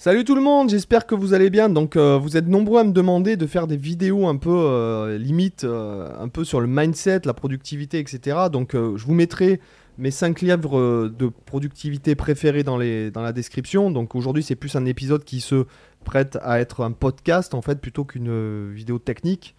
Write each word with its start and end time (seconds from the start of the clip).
Salut 0.00 0.22
tout 0.22 0.36
le 0.36 0.40
monde, 0.40 0.70
j'espère 0.70 1.08
que 1.08 1.16
vous 1.16 1.34
allez 1.34 1.50
bien. 1.50 1.68
Donc 1.68 1.96
euh, 1.96 2.16
vous 2.18 2.36
êtes 2.36 2.46
nombreux 2.46 2.78
à 2.78 2.84
me 2.84 2.92
demander 2.92 3.36
de 3.36 3.46
faire 3.48 3.66
des 3.66 3.76
vidéos 3.76 4.28
un 4.28 4.36
peu 4.36 4.48
euh, 4.48 5.18
limite, 5.18 5.64
euh, 5.64 6.08
un 6.20 6.28
peu 6.28 6.44
sur 6.44 6.60
le 6.60 6.68
mindset, 6.68 7.22
la 7.24 7.34
productivité, 7.34 7.98
etc. 7.98 8.36
Donc 8.52 8.74
je 8.74 9.04
vous 9.04 9.12
mettrai 9.12 9.58
mes 9.98 10.12
5 10.12 10.40
livres 10.40 11.08
de 11.08 11.32
productivité 11.46 12.14
préférés 12.14 12.62
dans, 12.62 12.78
dans 12.78 13.22
la 13.22 13.32
description. 13.32 13.90
Donc 13.90 14.14
aujourd'hui 14.14 14.44
c'est 14.44 14.54
plus 14.54 14.76
un 14.76 14.84
épisode 14.84 15.24
qui 15.24 15.40
se 15.40 15.66
prête 16.04 16.38
à 16.42 16.60
être 16.60 16.84
un 16.84 16.92
podcast 16.92 17.52
en 17.52 17.60
fait 17.60 17.80
plutôt 17.80 18.04
qu'une 18.04 18.72
vidéo 18.72 19.00
technique 19.00 19.56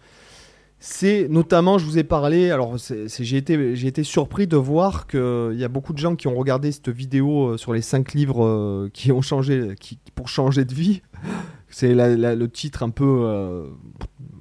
c'est 0.82 1.28
notamment, 1.28 1.76
je 1.76 1.84
vous 1.84 1.98
ai 1.98 2.04
parlé, 2.04 2.50
alors 2.50 2.78
j'ai 2.78 3.36
été, 3.36 4.02
surpris 4.02 4.46
de 4.46 4.56
voir 4.56 5.06
qu'il 5.06 5.54
y 5.56 5.64
a 5.64 5.68
beaucoup 5.68 5.92
de 5.92 5.98
gens 5.98 6.16
qui 6.16 6.26
ont 6.26 6.34
regardé 6.34 6.72
cette 6.72 6.88
vidéo 6.88 7.48
euh, 7.48 7.56
sur 7.58 7.74
les 7.74 7.82
5 7.82 8.14
livres 8.14 8.46
euh, 8.46 8.88
qui 8.90 9.12
ont 9.12 9.20
changé, 9.20 9.74
qui, 9.78 9.98
pour 10.14 10.28
changer 10.28 10.64
de 10.64 10.72
vie. 10.72 11.02
C'est 11.68 11.94
le 11.94 12.46
titre 12.46 12.82
un 12.82 12.88
peu... 12.88 13.20
Euh, 13.24 13.66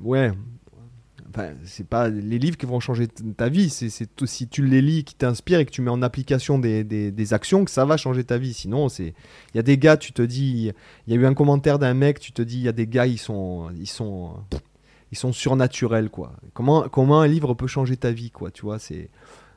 ouais. 0.01 0.31
Enfin, 1.29 1.49
c'est 1.63 1.85
pas 1.85 2.09
les 2.09 2.39
livres 2.39 2.57
qui 2.57 2.65
vont 2.65 2.79
changer 2.79 3.07
ta 3.07 3.49
vie, 3.49 3.69
c'est 3.69 3.91
si 4.25 4.47
tu 4.47 4.65
les 4.65 4.81
lis, 4.81 5.03
qui 5.03 5.13
t'inspirent 5.13 5.59
et 5.59 5.65
que 5.65 5.69
tu 5.69 5.83
mets 5.83 5.91
en 5.91 6.01
application 6.01 6.57
des, 6.57 7.33
actions, 7.33 7.65
que 7.65 7.69
ça 7.69 7.85
va 7.85 7.97
changer 7.97 8.23
ta 8.23 8.39
vie. 8.39 8.51
Sinon, 8.51 8.87
il 8.87 9.13
y 9.53 9.59
a 9.59 9.61
des 9.61 9.77
gars, 9.77 9.95
tu 9.95 10.11
te 10.11 10.23
dis, 10.23 10.71
il 11.05 11.13
y 11.13 11.15
a 11.15 11.21
eu 11.21 11.27
un 11.27 11.35
commentaire 11.35 11.77
d'un 11.77 11.93
mec, 11.93 12.19
tu 12.19 12.31
te 12.31 12.41
dis, 12.41 12.57
il 12.57 12.63
y 12.63 12.67
a 12.67 12.71
des 12.71 12.87
gars, 12.87 13.05
ils 13.05 13.19
sont, 13.19 13.69
ils 13.79 13.85
sont, 13.85 14.37
ils 15.11 15.17
sont 15.17 15.31
surnaturels 15.33 16.09
quoi. 16.09 16.33
Comment 16.53 16.87
comment 16.89 17.21
un 17.21 17.27
livre 17.27 17.53
peut 17.53 17.67
changer 17.67 17.97
ta 17.97 18.11
vie 18.11 18.31
quoi, 18.31 18.51
tu 18.51 18.61
vois, 18.61 18.79
c'est 18.79 19.09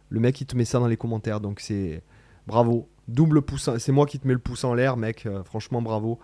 le 0.09 0.21
mec 0.21 0.35
qui 0.35 0.47
te 0.47 0.57
met 0.57 0.65
ça 0.65 0.79
dans 0.79 0.87
les 0.87 0.97
commentaires 0.97 1.41
donc 1.41 1.61
c'est 1.61 2.03
bravo, 2.47 2.89
double 3.09 3.43
pouce, 3.43 3.71
c'est 3.79 3.93
moi 3.93 4.07
qui 4.07 4.19
te 4.19 4.27
mets 4.27 4.35
le 4.35 4.39
pouce 4.39 4.65
en 4.65 4.75
l'air 4.75 4.97
mec, 4.97 5.27
euh, 5.27 5.45
franchement 5.45 5.83
bravo. 5.83 6.19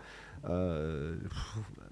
Euh, 0.49 1.17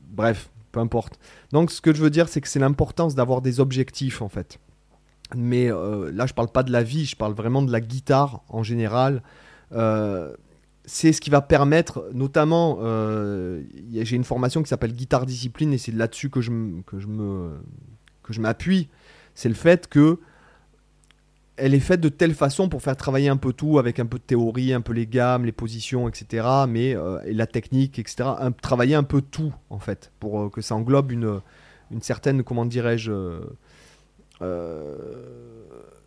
bref, 0.09 0.50
peu 0.72 0.80
importe. 0.80 1.18
Donc 1.52 1.70
ce 1.70 1.80
que 1.80 1.95
je 1.95 2.02
veux 2.02 2.10
dire 2.10 2.29
c'est 2.29 2.40
que 2.40 2.48
c'est 2.48 2.60
l'importance 2.60 3.14
d'avoir 3.14 3.42
des 3.42 3.60
objectifs 3.60 4.23
en 4.23 4.29
fait. 4.29 4.59
Mais 5.34 5.70
euh, 5.70 6.10
là 6.12 6.26
je 6.26 6.34
parle 6.34 6.48
pas 6.48 6.62
de 6.62 6.73
la 6.73 6.82
vie, 6.82 7.04
je 7.04 7.16
parle 7.16 7.34
vraiment 7.34 7.62
de 7.62 7.73
la 7.73 7.80
guitare 7.80 8.42
en 8.48 8.62
général 8.62 9.23
c'est 10.87 11.12
ce 11.12 11.20
qui 11.20 11.30
va 11.30 11.40
permettre, 11.42 12.09
notamment, 12.15 12.79
euh, 12.80 13.62
j'ai 13.92 14.15
une 14.16 14.24
formation 14.24 14.62
qui 14.62 14.68
s'appelle 14.68 14.92
guitare 14.92 15.26
discipline 15.26 15.73
et 15.73 15.79
c'est 15.79 15.92
là-dessus 15.92 16.30
que 16.30 16.40
je, 16.40 16.52
que 16.87 17.01
je 17.01 17.09
me 17.09 17.59
que 18.23 18.32
je 18.32 18.40
m'appuie. 18.40 18.88
C'est 19.34 19.48
le 19.48 19.54
fait 19.54 19.88
que 19.88 20.20
elle 21.57 21.74
est 21.74 21.80
faite 21.80 22.01
de 22.01 22.09
telle 22.09 22.34
façon 22.34 22.68
pour 22.68 22.82
faire 22.82 22.96
travailler 22.96 23.29
un 23.29 23.37
peu 23.37 23.52
tout 23.52 23.79
avec 23.79 23.98
un 23.98 24.07
peu 24.07 24.18
de 24.18 24.23
théorie, 24.23 24.73
un 24.73 24.80
peu 24.80 24.92
les 24.92 25.07
gammes, 25.07 25.45
les 25.45 25.52
positions, 25.52 26.09
etc. 26.09 26.46
Mais 26.68 26.95
euh, 26.95 27.20
et 27.24 27.34
la 27.34 27.46
technique, 27.46 27.98
etc. 27.98 28.30
travailler 28.62 28.95
un 28.95 29.02
peu 29.02 29.23
tout 29.23 29.52
en 29.70 29.80
fait 29.80 30.12
pour 30.20 30.40
euh, 30.40 30.51
que 30.51 30.60
ça 30.60 30.76
englobe 30.76 31.10
une, 31.10 31.40
une 31.90 32.02
certaine, 32.02 32.45
comment 32.45 32.64
dirais-je 32.64 33.40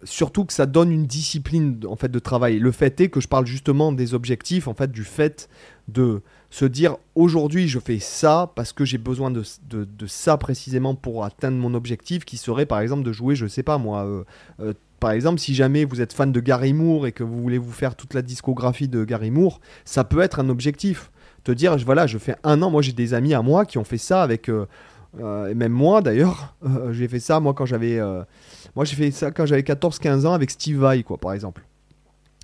surtout 0.04 0.46
que 0.46 0.54
ça 0.54 0.66
donne 0.66 0.92
une 0.92 1.06
discipline 1.06 1.82
en 1.88 1.96
fait 1.96 2.10
de 2.10 2.20
travail. 2.20 2.60
Le 2.60 2.72
fait 2.72 3.00
est 3.02 3.10
que 3.10 3.20
je 3.20 3.28
parle 3.28 3.46
justement 3.46 3.92
des 3.92 4.14
objectifs, 4.14 4.68
en 4.68 4.74
fait 4.74 4.92
du 4.92 5.04
fait 5.04 5.50
de 5.88 6.22
se 6.52 6.66
dire 6.66 6.98
aujourd'hui 7.16 7.68
je 7.68 7.80
fais 7.80 8.00
ça 8.00 8.52
parce 8.56 8.74
que 8.74 8.86
j'ai 8.86 8.98
besoin 8.98 9.32
de, 9.32 9.44
ça 10.08 10.38
précisément 10.38 10.96
pour 10.96 11.24
atteindre 11.26 11.58
mon 11.58 11.74
objectif 11.74 12.26
qui 12.26 12.38
serait 12.38 12.66
par 12.66 12.80
exemple 12.80 13.04
de 13.04 13.12
jouer, 13.12 13.36
je 13.36 13.48
sais 13.48 13.64
pas 13.64 13.78
moi. 13.78 14.06
Euh, 14.06 14.24
euh, 14.60 14.74
par 15.00 15.12
exemple, 15.12 15.40
si 15.40 15.56
jamais 15.56 15.86
vous 15.86 16.02
êtes 16.02 16.12
fan 16.12 16.32
de 16.32 16.40
Gary 16.42 16.74
Moore 16.74 17.08
et 17.08 17.14
que 17.14 17.24
vous 17.24 17.42
voulez 17.42 17.58
vous 17.58 17.72
faire 17.72 17.96
toute 17.96 18.14
la 18.14 18.22
discographie 18.22 18.90
de 18.90 19.06
Gary 19.06 19.32
Moore, 19.32 19.62
ça 19.86 20.04
peut 20.04 20.20
être 20.20 20.40
un 20.40 20.50
objectif. 20.50 21.10
Te 21.46 21.54
dire, 21.54 21.78
voilà, 21.78 22.06
je 22.06 22.18
fais 22.18 22.36
un 22.44 22.62
an. 22.62 22.70
Moi, 22.70 22.82
j'ai 22.82 22.92
des 22.92 23.14
amis 23.14 23.34
à 23.34 23.42
moi 23.42 23.66
qui 23.66 23.78
ont 23.78 23.86
fait 23.86 23.98
ça 23.98 24.22
avec. 24.22 24.50
Euh, 24.50 24.66
et 25.18 25.54
même 25.56 25.72
moi 25.72 26.02
d'ailleurs, 26.02 26.56
j'ai 26.92 27.08
fait 27.08 27.20
ça 27.20 27.40
moi 27.40 27.54
quand 27.54 27.66
j'avais 27.66 28.00
moi, 28.76 28.86
j'ai 28.86 28.96
fait 28.96 29.12
ça 29.12 29.32
quand 29.32 29.46
j'avais 29.46 29.62
14-15 29.62 30.26
ans 30.26 30.34
avec 30.34 30.52
Steve 30.52 30.80
Vai, 30.80 31.04
quoi, 31.04 31.18
par 31.18 31.34
exemple. 31.34 31.64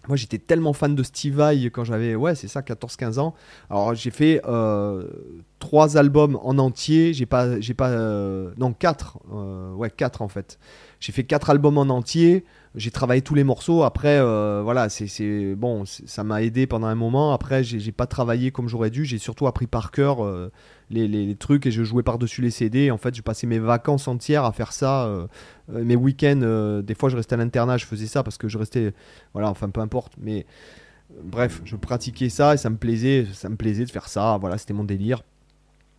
Moi, 0.07 0.17
j'étais 0.17 0.37
tellement 0.37 0.73
fan 0.73 0.93
de 0.93 1.01
Steve 1.01 1.35
Vai 1.35 1.69
quand 1.71 1.83
j'avais, 1.83 2.15
ouais, 2.15 2.35
c'est 2.35 2.47
ça, 2.47 2.61
14-15 2.61 3.19
ans. 3.19 3.33
Alors, 3.69 3.95
j'ai 3.95 4.11
fait 4.11 4.41
euh, 4.45 5.07
trois 5.59 5.97
albums 5.97 6.37
en 6.43 6.57
entier. 6.59 7.13
J'ai 7.13 7.25
pas, 7.25 7.59
j'ai 7.59 7.73
pas, 7.73 7.89
euh, 7.89 8.51
non, 8.57 8.73
quatre, 8.73 9.19
euh, 9.33 9.64
ouais, 9.75 9.89
quatre 9.89 10.21
en 10.21 10.27
fait. 10.27 10.57
J'ai 10.99 11.11
fait 11.11 11.23
quatre 11.23 11.49
albums 11.49 11.77
en 11.77 11.89
entier. 11.89 12.45
J'ai 12.75 12.91
travaillé 12.91 13.21
tous 13.21 13.35
les 13.35 13.43
morceaux. 13.43 13.83
Après, 13.83 14.19
voilà, 14.61 14.89
c'est 14.89 15.55
bon, 15.55 15.83
ça 15.85 16.23
m'a 16.23 16.41
aidé 16.41 16.67
pendant 16.67 16.87
un 16.87 16.95
moment. 16.95 17.31
Après, 17.31 17.63
j'ai 17.63 17.91
pas 17.91 18.07
travaillé 18.07 18.51
comme 18.51 18.67
j'aurais 18.67 18.89
dû. 18.89 19.05
J'ai 19.05 19.17
surtout 19.17 19.47
appris 19.47 19.67
par 19.67 19.91
cœur 19.91 20.19
les, 20.89 21.35
trucs 21.35 21.65
et 21.65 21.71
je 21.71 21.83
jouais 21.83 22.03
par-dessus 22.03 22.41
les 22.41 22.51
CD. 22.51 22.91
En 22.91 22.97
fait, 22.97 23.15
je 23.15 23.21
passais 23.21 23.47
mes 23.47 23.59
vacances 23.59 24.07
entières 24.07 24.43
à 24.45 24.51
faire 24.51 24.73
ça. 24.73 25.05
Euh, 25.05 25.27
euh, 25.73 25.83
mes 25.83 25.95
week-ends, 25.95 26.41
euh, 26.41 26.81
des 26.81 26.95
fois, 26.95 27.09
je 27.09 27.15
restais 27.15 27.33
à 27.33 27.37
l'internat, 27.37 27.77
je 27.77 27.85
faisais 27.85 28.07
ça 28.07 28.23
parce 28.23 28.37
que 28.37 28.47
je 28.47 28.57
restais. 28.57 28.93
Voilà, 29.33 29.49
enfin, 29.49 29.69
peu 29.69 29.81
importe. 29.81 30.13
Mais 30.19 30.45
bref, 31.23 31.61
je 31.65 31.75
pratiquais 31.75 32.29
ça 32.29 32.53
et 32.53 32.57
ça 32.57 32.69
me 32.69 32.77
plaisait. 32.77 33.27
Ça 33.33 33.49
me 33.49 33.55
plaisait 33.55 33.85
de 33.85 33.91
faire 33.91 34.07
ça. 34.07 34.37
Voilà, 34.39 34.57
c'était 34.57 34.73
mon 34.73 34.83
délire. 34.83 35.23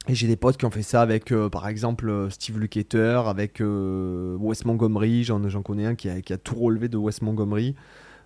Et 0.08 0.14
j'ai 0.14 0.28
des 0.28 0.36
potes 0.36 0.56
qui 0.56 0.64
ont 0.64 0.70
fait 0.70 0.82
ça 0.82 1.02
avec, 1.02 1.34
par 1.50 1.66
exemple, 1.66 2.28
Steve 2.30 2.58
Lukather, 2.58 3.26
avec 3.26 3.60
Wes 3.60 4.64
Montgomery. 4.64 5.24
J'en 5.24 5.62
connais 5.62 5.86
un 5.86 5.94
qui 5.94 6.08
a, 6.08 6.20
qui 6.20 6.32
a, 6.32 6.38
tout 6.38 6.54
relevé 6.54 6.88
de 6.88 6.96
Wes 6.96 7.22
Montgomery. 7.22 7.74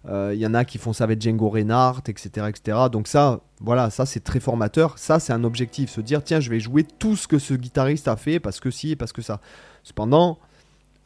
Il 0.04 0.10
euh, 0.10 0.34
y 0.34 0.46
en 0.46 0.54
a 0.54 0.64
qui 0.64 0.78
font 0.78 0.94
ça 0.94 1.04
avec 1.04 1.20
Django 1.20 1.50
Reinhardt, 1.50 2.08
etc., 2.08 2.46
etc. 2.48 2.78
Donc 2.90 3.06
ça, 3.06 3.40
voilà, 3.60 3.90
ça 3.90 4.06
c'est 4.06 4.20
très 4.20 4.40
formateur. 4.40 4.98
Ça 4.98 5.20
c'est 5.20 5.32
un 5.32 5.44
objectif, 5.44 5.90
se 5.90 6.00
dire 6.00 6.24
tiens, 6.24 6.40
je 6.40 6.48
vais 6.48 6.60
jouer 6.60 6.84
tout 6.84 7.16
ce 7.16 7.28
que 7.28 7.38
ce 7.38 7.52
guitariste 7.52 8.08
a 8.08 8.16
fait 8.16 8.40
parce 8.40 8.60
que 8.60 8.70
si 8.70 8.96
parce 8.96 9.12
que 9.12 9.20
ça. 9.20 9.40
Cependant, 9.82 10.38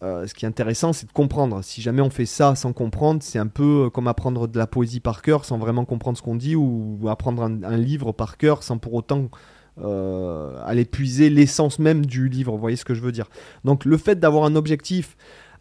euh, 0.03 0.27
ce 0.27 0.35
qui 0.35 0.45
est 0.45 0.49
intéressant, 0.49 0.93
c'est 0.93 1.07
de 1.07 1.13
comprendre. 1.13 1.63
Si 1.63 1.83
jamais 1.83 2.03
on 2.03 2.11
fait 2.11 2.27
ça 2.27 2.55
sans 2.55 2.73
comprendre, 2.73 3.21
c'est 3.23 3.39
un 3.39 3.49
peu 3.49 3.91
comme 3.91 4.07
apprendre 4.07 4.47
de 4.47 4.59
la 4.59 4.69
poésie 4.69 5.01
par 5.01 5.23
cœur 5.23 5.45
sans 5.45 5.59
vraiment 5.59 5.85
comprendre 5.85 6.17
ce 6.17 6.23
qu'on 6.23 6.37
dit 6.37 6.55
ou 6.55 7.09
apprendre 7.09 7.43
un, 7.43 7.77
livre 7.77 8.13
par 8.13 8.37
cœur 8.37 8.63
sans 8.63 8.79
pour 8.79 8.95
autant 8.95 9.29
euh, 9.83 10.57
aller 10.65 10.85
puiser 10.85 11.31
l'essence 11.31 11.79
même 11.79 12.07
du 12.07 12.29
livre. 12.29 12.53
Vous 12.53 12.59
voyez 12.59 12.77
ce 12.77 12.85
que 12.85 12.95
je 12.95 13.01
veux 13.01 13.13
dire 13.13 13.29
Donc 13.65 13.85
le 13.85 13.97
fait 13.97 14.19
d'avoir 14.19 14.45
un 14.45 14.55
objectif 14.55 15.17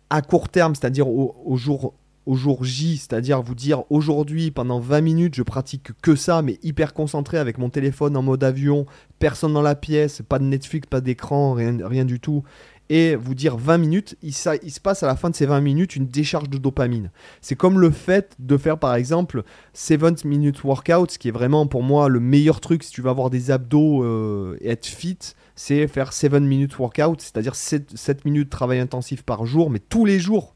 à 0.09 0.21
court 0.21 0.49
terme, 0.49 0.75
c'est-à-dire 0.75 1.07
au, 1.07 1.55
jour 1.55 1.95
au 2.25 2.35
jour 2.35 2.63
J, 2.63 2.97
c'est-à-dire 2.97 3.41
vous 3.41 3.55
dire 3.55 3.83
aujourd'hui 3.89 4.51
pendant 4.51 4.79
20 4.79 5.01
minutes 5.01 5.35
je 5.35 5.43
pratique 5.43 5.89
que 6.01 6.15
ça, 6.15 6.41
mais 6.41 6.59
hyper 6.61 6.93
concentré 6.93 7.37
avec 7.37 7.57
mon 7.57 7.69
téléphone 7.69 8.15
en 8.15 8.21
mode 8.21 8.43
avion, 8.43 8.85
personne 9.19 9.53
dans 9.53 9.61
la 9.61 9.75
pièce, 9.75 10.21
pas 10.27 10.39
de 10.39 10.45
Netflix, 10.45 10.87
pas 10.87 11.01
d'écran, 11.01 11.53
rien 11.53 12.05
du 12.05 12.19
tout, 12.19 12.43
et 12.89 13.15
vous 13.15 13.33
dire 13.33 13.57
20 13.57 13.77
minutes, 13.77 14.17
il, 14.21 14.33
il, 14.63 14.71
se 14.71 14.79
passe 14.79 15.03
à 15.03 15.07
la 15.07 15.15
fin 15.15 15.29
de 15.29 15.35
ces 15.35 15.45
20 15.45 15.61
minutes 15.61 15.95
une 15.95 16.07
décharge 16.07 16.49
de 16.49 16.57
dopamine. 16.57 17.11
C'est 17.41 17.55
comme 17.55 17.79
le 17.79 17.89
fait 17.91 18.35
de 18.39 18.57
faire 18.57 18.77
par 18.77 18.95
exemple 18.95 19.43
7 19.73 20.25
minutes 20.25 20.63
workout, 20.63 21.11
ce 21.11 21.17
qui 21.17 21.29
est 21.29 21.31
vraiment 21.31 21.65
pour 21.67 21.83
moi 21.83 22.09
le 22.09 22.19
meilleur 22.19 22.59
truc 22.59 22.83
si 22.83 22.91
tu 22.91 23.01
veux 23.01 23.09
avoir 23.09 23.29
des 23.29 23.51
abdos 23.51 24.03
euh, 24.03 24.57
et 24.61 24.69
être 24.69 24.85
fit, 24.85 25.17
c'est 25.55 25.87
faire 25.87 26.13
7 26.13 26.33
minutes 26.33 26.77
workout, 26.77 27.21
c'est-à-dire 27.21 27.55
7, 27.55 27.95
7 27.95 28.25
minutes 28.25 28.45
de 28.45 28.49
travail 28.49 28.79
intensif 28.79 29.23
par 29.23 29.45
jour, 29.45 29.69
mais 29.69 29.79
tous 29.79 30.05
les 30.05 30.19
jours 30.19 30.55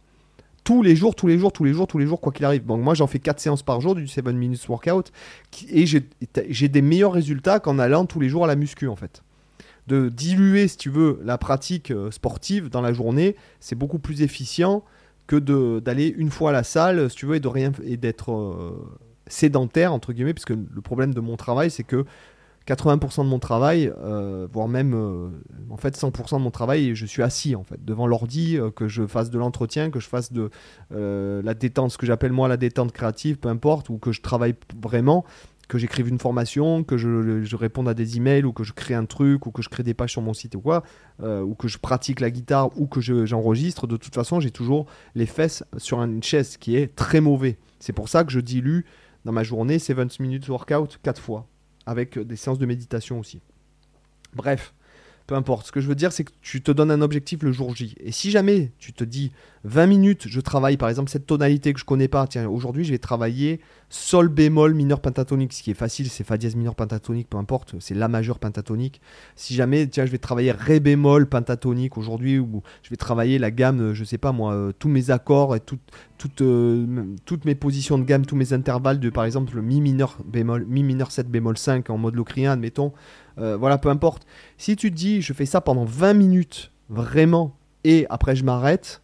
tous 0.68 0.84
les 0.84 0.98
jours, 0.98 1.16
tous 1.16 1.28
les 1.28 1.38
jours, 1.38 1.54
tous 1.54 1.64
les 1.64 1.72
jours, 1.72 1.88
tous 1.88 1.98
les 1.98 2.06
jours, 2.06 2.20
quoi 2.20 2.34
qu'il 2.34 2.44
arrive. 2.44 2.66
Donc 2.66 2.82
moi, 2.82 2.94
j'en 2.94 3.08
fais 3.08 3.20
4 3.20 3.40
séances 3.40 3.64
par 3.64 3.80
jour 3.80 3.96
du 3.96 4.06
7 4.06 4.28
minutes 4.28 4.68
workout 4.68 5.14
et 5.70 5.86
j'ai 5.86 6.68
des 6.68 6.82
meilleurs 6.82 7.14
résultats 7.14 7.62
qu'en 7.62 7.80
allant 7.80 8.06
tous 8.06 8.20
les 8.20 8.28
jours 8.28 8.44
à 8.44 8.48
la 8.48 8.58
muscu 8.58 8.90
en 8.90 8.98
fait. 8.98 9.24
De 9.88 10.09
diluer, 10.09 10.68
si 10.68 10.78
tu 10.78 10.90
veux, 10.90 11.20
la 11.24 11.38
pratique 11.38 11.92
euh, 11.92 12.12
sportive 12.12 12.70
dans 12.70 12.81
la 12.81 12.92
journée, 12.92 13.38
c'est 13.62 13.75
beaucoup 13.75 14.00
plus 14.00 14.22
efficient 14.22 14.84
que 15.28 15.38
d'aller 15.80 16.08
une 16.08 16.30
fois 16.30 16.50
à 16.50 16.53
la 16.53 16.64
salle, 16.64 17.09
si 17.09 17.16
tu 17.16 17.25
veux, 17.25 17.36
et 17.36 17.40
de 17.40 17.48
rien 17.48 17.72
et 17.84 17.98
d'être 17.98 18.31
euh, 18.31 19.00
sédentaire 19.28 19.94
entre 19.94 20.14
guillemets, 20.14 20.34
puisque 20.34 20.52
le 20.52 20.81
problème 20.81 21.14
de 21.14 21.20
mon 21.20 21.36
travail, 21.36 21.70
c'est 21.70 21.84
que 21.84 22.06
80% 22.66 23.24
de 23.24 23.30
mon 23.30 23.39
travail, 23.39 23.92
euh, 23.98 24.48
voire 24.51 24.68
même 24.68 24.94
en 25.69 25.78
fait 25.78 25.98
100% 25.98 26.38
de 26.38 26.44
mon 26.44 26.51
travail, 26.51 26.95
je 26.95 27.06
suis 27.06 27.24
assis 27.24 27.56
en 27.56 27.63
fait 27.63 27.84
devant 27.84 28.07
l'ordi, 28.07 28.57
que 28.75 28.89
je 28.89 29.06
fasse 29.07 29.30
de 29.30 29.38
l'entretien, 29.38 29.89
que 29.89 30.00
je 30.00 30.07
fasse 30.07 30.31
de 30.34 30.50
la 30.92 31.54
détente, 31.54 31.92
ce 31.92 31.98
que 31.98 32.06
j'appelle 32.06 32.34
moi 32.34 32.48
la 32.48 32.57
détente 32.57 32.92
créative, 32.94 33.38
peu 33.38 33.50
importe, 33.50 33.89
ou 33.89 33.98
que 33.98 34.12
je 34.13 34.22
travaille 34.22 34.56
vraiment, 34.81 35.25
que 35.68 35.78
j'écrive 35.78 36.08
une 36.08 36.19
formation, 36.19 36.84
que 36.84 36.98
je, 36.98 37.56
réponde 37.56 37.90
à 37.90 37.94
des 37.94 38.18
emails, 38.18 38.46
ou 38.46 38.54
que 38.54 38.64
je 38.64 38.74
crée 38.74 38.94
un 38.94 39.06
truc, 39.06 39.46
ou 39.46 39.52
que 39.52 39.62
je 39.62 39.69
crée 39.69 39.84
des 39.84 39.94
pages 39.94 40.12
sur 40.12 40.22
mon 40.22 40.34
site 40.34 40.56
ou 40.56 40.62
quoi, 40.62 40.84
ou 41.22 41.56
que 41.56 41.68
je 41.68 41.78
pratique 41.78 42.19
la 42.19 42.30
guitare, 42.30 42.69
ou 42.80 42.88
que 42.88 43.02
j'enregistre. 43.02 43.88
de 43.88 43.98
toute 43.98 44.16
façon, 44.16 44.40
j'ai 44.40 44.52
toujours 44.52 44.86
les 45.16 45.25
fesses 45.25 45.64
sur 45.78 46.02
une 46.02 46.24
chaise, 46.24 46.58
qui 46.58 46.78
est 46.78 46.96
très 46.96 47.22
mauvais. 47.22 47.58
C'est 47.80 47.94
pour 47.94 48.10
ça 48.10 48.24
que 48.24 48.31
je 48.31 48.40
dilue 48.40 48.81
dans 49.25 49.31
ma 49.31 49.44
journée 49.44 49.80
7 49.80 50.19
minutes 50.19 50.48
workout 50.48 51.00
4 51.04 51.22
fois 51.22 51.48
avec 51.86 52.20
des 52.20 52.36
séances 52.36 52.60
de 52.60 52.66
méditation 52.66 53.20
aussi. 53.20 53.42
Bref, 54.36 54.74
peu 55.27 55.35
importe. 55.35 55.68
Ce 55.68 55.71
que 55.71 55.81
je 55.81 55.88
veux 55.88 55.95
dire, 55.95 56.13
c'est 56.13 56.24
que 56.24 56.31
tu 56.41 56.62
te 56.62 56.71
donnes 56.71 56.89
un 56.89 57.01
objectif 57.01 57.44
le 57.44 57.51
jour 57.51 57.75
J. 57.75 57.95
Et 58.00 58.13
si 58.13 58.31
jamais 58.31 58.71
tu 58.79 58.94
te 58.94 59.03
dis 59.03 59.31
20 59.65 59.85
minutes, 59.85 60.27
je 60.29 60.39
travaille 60.39 60.77
par 60.77 60.88
exemple 60.88 61.12
cette 61.12 61.25
tonalité 61.25 61.74
que 61.74 61.79
je 61.79 61.85
connais 61.85 62.07
pas, 62.07 62.25
tiens, 62.27 62.47
aujourd'hui 62.47 62.85
je 62.85 62.91
vais 62.91 62.97
travailler 62.97 63.59
Sol 63.89 64.27
bémol 64.27 64.74
mineur 64.74 65.00
pentatonique. 65.00 65.53
Ce 65.53 65.63
qui 65.63 65.71
est 65.71 65.74
facile, 65.74 66.09
c'est 66.09 66.25
Fa 66.25 66.38
dièse 66.38 66.56
mineur 66.56 66.75
pentatonique, 66.75 67.29
peu 67.29 67.38
importe, 67.38 67.75
c'est 67.79 67.94
La 67.94 68.07
majeur 68.07 68.39
pentatonique. 68.39 69.01
Si 69.35 69.53
jamais, 69.53 69.88
tiens, 69.88 70.06
je 70.06 70.12
vais 70.12 70.18
travailler 70.18 70.51
Ré 70.51 70.79
bémol 70.79 71.27
pentatonique 71.27 71.97
aujourd'hui, 71.97 72.39
ou 72.39 72.63
je 72.83 72.89
vais 72.89 72.97
travailler 72.97 73.39
la 73.39 73.51
gamme, 73.51 73.94
je 73.94 74.03
sais 74.03 74.18
pas 74.18 74.31
moi, 74.31 74.53
euh, 74.53 74.71
tous 74.77 74.89
mes 74.89 75.09
accords 75.09 75.56
et 75.56 75.62
euh, 76.41 77.15
toutes 77.25 77.45
mes 77.45 77.56
positions 77.56 77.97
de 77.97 78.03
gamme, 78.03 78.25
tous 78.25 78.35
mes 78.35 78.51
intervalles 78.51 79.00
de 79.00 79.09
par 79.09 79.24
exemple 79.24 79.56
le 79.56 79.62
Mi 79.62 79.79
mineur 79.79 80.18
bémol, 80.25 80.65
Mi 80.68 80.83
mineur 80.83 81.12
7 81.12 81.29
bémol 81.29 81.57
5 81.57 81.89
en 81.89 81.97
mode 81.97 82.15
locrien, 82.15 82.51
admettons. 82.51 82.94
Euh, 83.39 83.57
voilà, 83.57 83.78
peu 83.78 83.89
importe. 83.89 84.25
Si 84.57 84.75
tu 84.75 84.92
te 84.92 84.95
dis, 84.95 85.22
je 85.22 85.34
fais 85.34 85.45
ça 85.45 85.62
pendant 85.62 85.86
20 85.86 86.13
minutes, 86.13 86.72
vraiment, 86.89 87.56
et 87.84 88.06
après 88.10 88.36
je 88.36 88.44
m'arrête, 88.44 89.01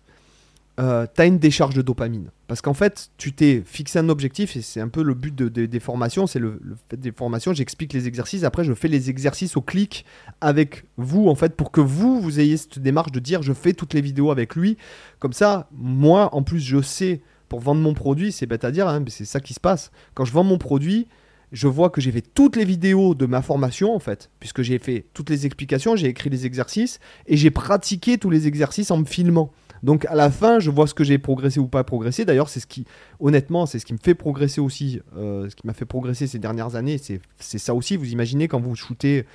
euh, 0.80 1.06
tu 1.14 1.22
as 1.22 1.26
une 1.26 1.38
décharge 1.38 1.76
de 1.76 1.82
dopamine. 1.82 2.32
Parce 2.48 2.62
qu'en 2.62 2.74
fait, 2.74 3.10
tu 3.18 3.34
t'es 3.34 3.62
fixé 3.66 4.00
un 4.00 4.10
objectif, 4.10 4.56
et 4.56 4.62
c'est 4.62 4.82
un 4.82 4.88
peu 4.88 5.04
le 5.04 5.14
but 5.14 5.36
des 5.36 5.80
formations, 5.80 6.26
c'est 6.26 6.40
le, 6.40 6.60
fait 6.90 7.00
des 7.00 7.12
formations, 7.12 7.54
j'explique 7.54 7.94
les 7.94 8.08
exercices, 8.08 8.44
après 8.44 8.64
je 8.64 8.74
fais 8.74 8.88
les 8.88 9.10
exercices 9.10 9.56
au 9.56 9.62
clic 9.62 10.06
avec 10.42 10.86
vous, 10.98 11.28
en 11.30 11.36
fait, 11.36 11.56
pour 11.56 11.72
que 11.72 11.82
vous, 11.82 12.20
vous 12.20 12.40
ayez 12.40 12.58
cette 12.58 12.80
démarche 12.80 13.12
de 13.12 13.20
dire, 13.20 13.44
je 13.44 13.54
fais 13.54 13.74
toutes 13.74 13.94
les 13.94 14.02
vidéos 14.02 14.32
avec 14.32 14.56
lui. 14.56 14.78
Comme 15.20 15.34
ça, 15.34 15.68
moi, 15.72 16.34
en 16.34 16.42
plus, 16.42 16.60
je 16.60 16.82
sais, 16.82 17.22
pour 17.50 17.60
vendre 17.60 17.82
mon 17.82 17.94
produit, 17.94 18.32
c'est 18.32 18.48
bête 18.48 18.66
à 18.66 18.72
dire, 18.72 18.88
hein, 18.88 19.00
mais 19.00 19.12
c'est 19.12 19.26
ça 19.26 19.40
qui 19.40 19.54
se 19.54 19.60
passe. 19.60 19.92
Quand 20.16 20.26
je 20.26 20.34
vends 20.34 20.44
mon 20.44 20.58
produit, 20.58 21.08
je 21.54 21.68
vois 21.68 21.92
que 21.92 22.02
j'ai 22.02 22.12
fait 22.12 22.26
toutes 22.34 22.56
les 22.56 22.66
vidéos 22.66 23.14
de 23.14 23.28
ma 23.28 23.42
formation 23.42 23.96
en 23.96 24.00
fait, 24.00 24.32
puisque 24.40 24.64
j'ai 24.64 24.80
fait 24.80 25.06
toutes 25.14 25.30
les 25.30 25.46
explications, 25.46 25.96
j'ai 25.96 26.08
écrit 26.08 26.30
les 26.30 26.46
exercices 26.46 27.00
et 27.28 27.38
j'ai 27.38 27.52
pratiqué 27.52 28.18
tous 28.18 28.32
les 28.32 28.48
exercices 28.48 28.90
en 28.92 28.98
me 28.98 29.06
filmant. 29.06 29.52
Donc 29.84 30.06
à 30.06 30.16
la 30.16 30.32
fin, 30.32 30.60
je 30.60 30.72
vois 30.72 30.88
ce 30.88 30.94
que 30.94 31.04
j'ai 31.04 31.18
progressé 31.18 31.60
ou 31.60 31.68
pas 31.68 31.84
progressé. 31.84 32.26
D'ailleurs, 32.26 32.50
c'est 32.50 32.62
ce 32.62 32.68
qui, 32.68 32.86
honnêtement, 33.20 33.66
c'est 33.66 33.80
ce 33.80 33.86
qui 33.86 33.94
me 33.94 34.00
fait 34.02 34.16
progresser 34.16 34.62
aussi. 34.62 35.02
Euh, 35.18 35.50
ce 35.50 35.56
qui 35.56 35.68
m'a 35.68 35.74
fait 35.74 35.86
progresser 35.86 36.26
ces 36.26 36.40
dernières 36.40 36.76
années, 36.76 36.98
c'est 36.98 37.58
ça 37.58 37.74
aussi. 37.74 37.98
Vous 37.98 38.12
imaginez 38.12 38.48
quand 38.48 38.62
vous 38.62 38.76
shootez 38.76 39.26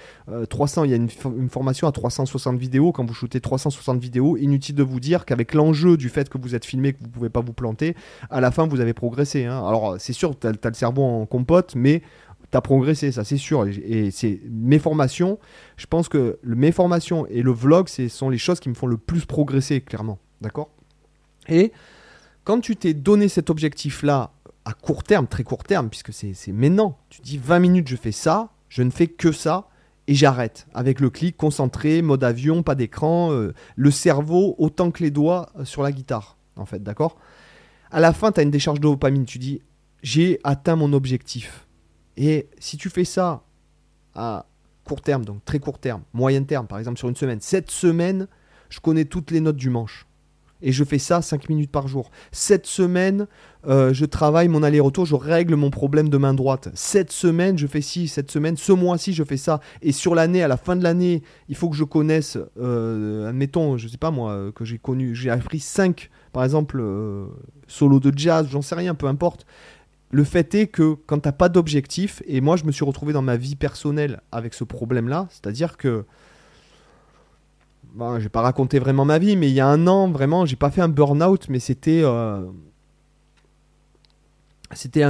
300, 0.49 0.83
euh, 0.83 0.87
il 0.87 0.91
y 0.91 0.95
a 0.95 0.97
une, 0.97 1.49
formation 1.50 1.87
à 1.87 1.93
360 1.93 2.59
vidéos. 2.59 2.93
Quand 2.93 3.05
vous 3.05 3.15
shootez 3.15 3.41
360 3.41 4.00
vidéos, 4.00 4.39
inutile 4.39 4.75
de 4.75 4.83
vous 4.83 5.00
dire 5.00 5.27
qu'avec 5.27 5.53
l'enjeu 5.53 5.97
du 5.97 6.09
fait 6.09 6.29
que 6.29 6.39
vous 6.39 6.55
êtes 6.55 6.65
filmé, 6.65 6.95
que 6.95 6.99
vous 7.03 7.11
pouvez 7.11 7.31
pas 7.31 7.41
vous 7.41 7.53
planter, 7.53 7.95
à 8.31 8.41
la 8.41 8.50
fin, 8.50 8.67
vous 8.67 8.81
avez 8.81 8.95
progressé. 8.95 9.45
Hein. 9.45 9.62
Alors 9.67 9.97
c'est 9.99 10.15
sûr, 10.15 10.39
tu 10.39 10.47
as, 10.47 10.50
as, 10.50 10.69
le 10.69 10.75
cerveau 10.75 11.03
en 11.03 11.27
compote, 11.27 11.75
mais 11.77 12.03
tu 12.50 12.56
as 12.56 12.61
progressé, 12.62 13.12
ça 13.12 13.25
c'est 13.25 13.37
sûr. 13.37 13.67
Et, 13.67 14.11
c'est 14.11 14.41
mes 14.50 14.79
formations, 14.79 15.39
je 15.77 15.87
pense 15.87 16.09
que 16.09 16.39
mes 16.43 16.73
formations 16.73 17.27
et 17.27 17.43
le 17.43 17.53
vlog, 17.53 17.89
ce 17.89 18.09
sont 18.09 18.31
les 18.31 18.39
choses 18.39 18.61
qui 18.61 18.69
me 18.69 18.75
font 18.75 18.87
le 18.87 18.97
plus 18.97 19.27
progresser, 19.27 19.81
clairement. 19.81 20.19
D'accord? 20.40 20.70
Et 21.49 21.73
quand 22.44 22.61
tu 22.61 22.76
t'es 22.76 22.94
donné 22.94 23.29
cet 23.29 23.50
objectif-là 23.50 24.32
à 24.64 24.73
court 24.73 25.02
terme, 25.02 25.26
très 25.26 25.44
court 25.44 25.64
terme, 25.64 25.88
puisque 25.88 26.12
c'est 26.12 26.35
maintenant, 26.52 26.99
tu 27.08 27.20
dis 27.20 27.38
20 27.38 27.58
minutes, 27.58 27.88
je 27.88 27.96
fais 27.96 28.12
ça, 28.12 28.50
je 28.69 28.82
ne 28.82 28.90
fais 28.90 29.06
que 29.06 29.32
ça, 29.32 29.69
et 30.06 30.14
j'arrête. 30.14 30.67
Avec 30.75 31.00
le 31.00 31.11
clic, 31.11 31.37
concentré, 31.37 32.02
mode 32.02 32.25
avion, 32.25 32.62
pas 32.62 32.75
d'écran, 32.75 33.32
euh, 33.32 33.55
le 33.76 33.90
cerveau 33.90 34.55
autant 34.58 34.90
que 34.90 35.02
les 35.02 35.11
doigts 35.11 35.50
euh, 35.58 35.64
sur 35.64 35.82
la 35.82 35.93
guitare, 35.93 36.38
en 36.56 36.64
fait, 36.64 36.82
d'accord? 36.82 37.19
À 37.90 38.00
la 38.00 38.12
fin, 38.12 38.32
tu 38.32 38.40
as 38.40 38.43
une 38.43 38.50
décharge 38.50 38.81
de 38.81 38.88
dopamine, 38.88 39.26
tu 39.26 39.38
dis, 39.38 39.61
j'ai 40.02 40.40
atteint 40.44 40.76
mon 40.76 40.93
objectif. 40.93 41.67
Et 42.17 42.49
si 42.58 42.76
tu 42.76 42.90
fais 42.90 43.05
ça 43.05 43.44
à 44.14 44.46
court 44.85 45.02
terme, 45.02 45.25
donc 45.25 45.44
très 45.44 45.58
court 45.61 45.79
terme, 45.79 46.02
moyen 46.14 46.43
terme, 46.43 46.67
par 46.67 46.79
exemple 46.79 46.99
sur 46.99 47.08
une 47.08 47.17
semaine, 47.17 47.40
cette 47.40 47.70
semaine, 47.70 48.26
je 48.70 48.81
connais 48.81 49.05
toutes 49.05 49.31
les 49.31 49.40
notes 49.40 49.56
du 49.56 49.70
manche. 49.70 50.08
Et 50.63 50.73
je 50.73 50.85
fais 50.85 50.99
ça 50.99 51.23
5 51.23 51.49
minutes 51.49 51.71
par 51.71 51.89
jour. 51.89 52.11
Cette 52.33 52.67
semaine, 52.67 53.27
euh, 53.67 53.93
je 53.93 54.05
travaille 54.05 54.49
mon 54.49 54.63
aller-retour, 54.63 55.07
je 55.07 55.15
règle 55.15 55.55
mon 55.55 55.71
problème 55.71 56.09
de 56.09 56.17
main 56.17 56.35
droite. 56.35 56.69
Cette 56.75 57.13
semaine, 57.13 57.59
je 57.59 57.67
fais 57.67 57.81
ci, 57.81 58.09
cette 58.09 58.31
semaine, 58.31 58.57
ce 58.57 58.73
mois-ci, 58.73 59.13
je 59.13 59.25
fais 59.25 59.37
ça. 59.37 59.61
Et 59.83 59.93
sur 59.93 60.15
l'année, 60.15 60.43
à 60.43 60.49
la 60.49 60.57
fin 60.57 60.77
de 60.77 60.83
l'année, 60.83 61.23
il 61.49 61.57
faut 61.57 61.69
que 61.69 61.77
je 61.77 61.85
connaisse, 61.85 62.39
euh, 62.61 63.29
admettons, 63.29 63.77
je 63.77 63.89
sais 63.89 63.99
pas 63.99 64.11
moi, 64.11 64.51
que 64.55 64.65
j'ai 64.65 64.79
connu, 64.79 65.15
j'ai 65.15 65.31
appris 65.31 65.61
5, 65.61 66.11
par 66.33 66.45
exemple, 66.45 66.79
euh, 66.81 67.27
solo 67.67 68.01
de 68.01 68.13
jazz, 68.17 68.49
j'en 68.51 68.63
sais 68.63 68.75
rien, 68.75 68.95
peu 68.95 69.07
importe. 69.07 69.47
Le 70.11 70.25
fait 70.25 70.55
est 70.55 70.69
que 70.69 70.95
quand 71.07 71.21
tu 71.21 71.29
n'as 71.29 71.33
pas 71.33 71.49
d'objectif, 71.49 72.23
et 72.27 72.41
moi 72.41 72.57
je 72.57 72.65
me 72.65 72.73
suis 72.73 72.85
retrouvé 72.85 73.13
dans 73.13 73.23
ma 73.23 73.37
vie 73.37 73.57
personnelle 73.57 74.23
avec 74.33 74.55
ce 74.55 74.65
problème-là, 74.65 75.27
c'est-à-dire 75.31 75.77
que. 75.77 76.05
Bon, 77.94 78.19
je 78.19 78.25
vais 78.25 78.29
pas 78.29 78.43
raconter 78.43 78.79
vraiment 78.79 79.05
ma 79.05 79.19
vie, 79.19 79.37
mais 79.37 79.49
il 79.49 79.55
y 79.55 79.61
a 79.61 79.67
un 79.67 79.87
an, 79.87 80.08
vraiment, 80.11 80.46
j'ai 80.46 80.56
pas 80.56 80.70
fait 80.70 80.81
un 80.81 80.88
burn-out, 80.88 81.49
mais 81.49 81.58
c'était. 81.58 82.02
Euh, 82.05 82.46
c'était 84.73 85.02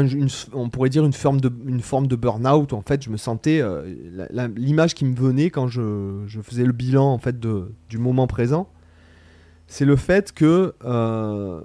on 0.53 0.69
pourrait 0.69 0.89
dire 0.89 1.05
une 1.05 1.13
forme 1.13 1.41
de, 1.41 1.53
une 1.67 1.81
forme 1.81 2.07
de 2.07 2.15
burn-out. 2.15 2.73
En 2.73 2.83
fait, 2.83 3.03
je 3.03 3.11
me 3.11 3.17
sentais. 3.17 3.61
Euh, 3.61 3.95
l'image 4.57 4.95
qui 4.95 5.05
me 5.05 5.15
venait 5.15 5.51
quand 5.51 5.67
je, 5.67 6.23
je, 6.27 6.41
faisais 6.41 6.65
le 6.65 6.73
bilan 6.73 7.13
en 7.13 7.19
fait, 7.19 7.41
de, 7.41 7.75
du 7.89 7.99
moment 7.99 8.29
présent, 8.29 8.69
c'est 9.67 9.85
le 9.85 9.97
fait 9.97 10.33
que 10.33 10.75
euh, 10.85 11.61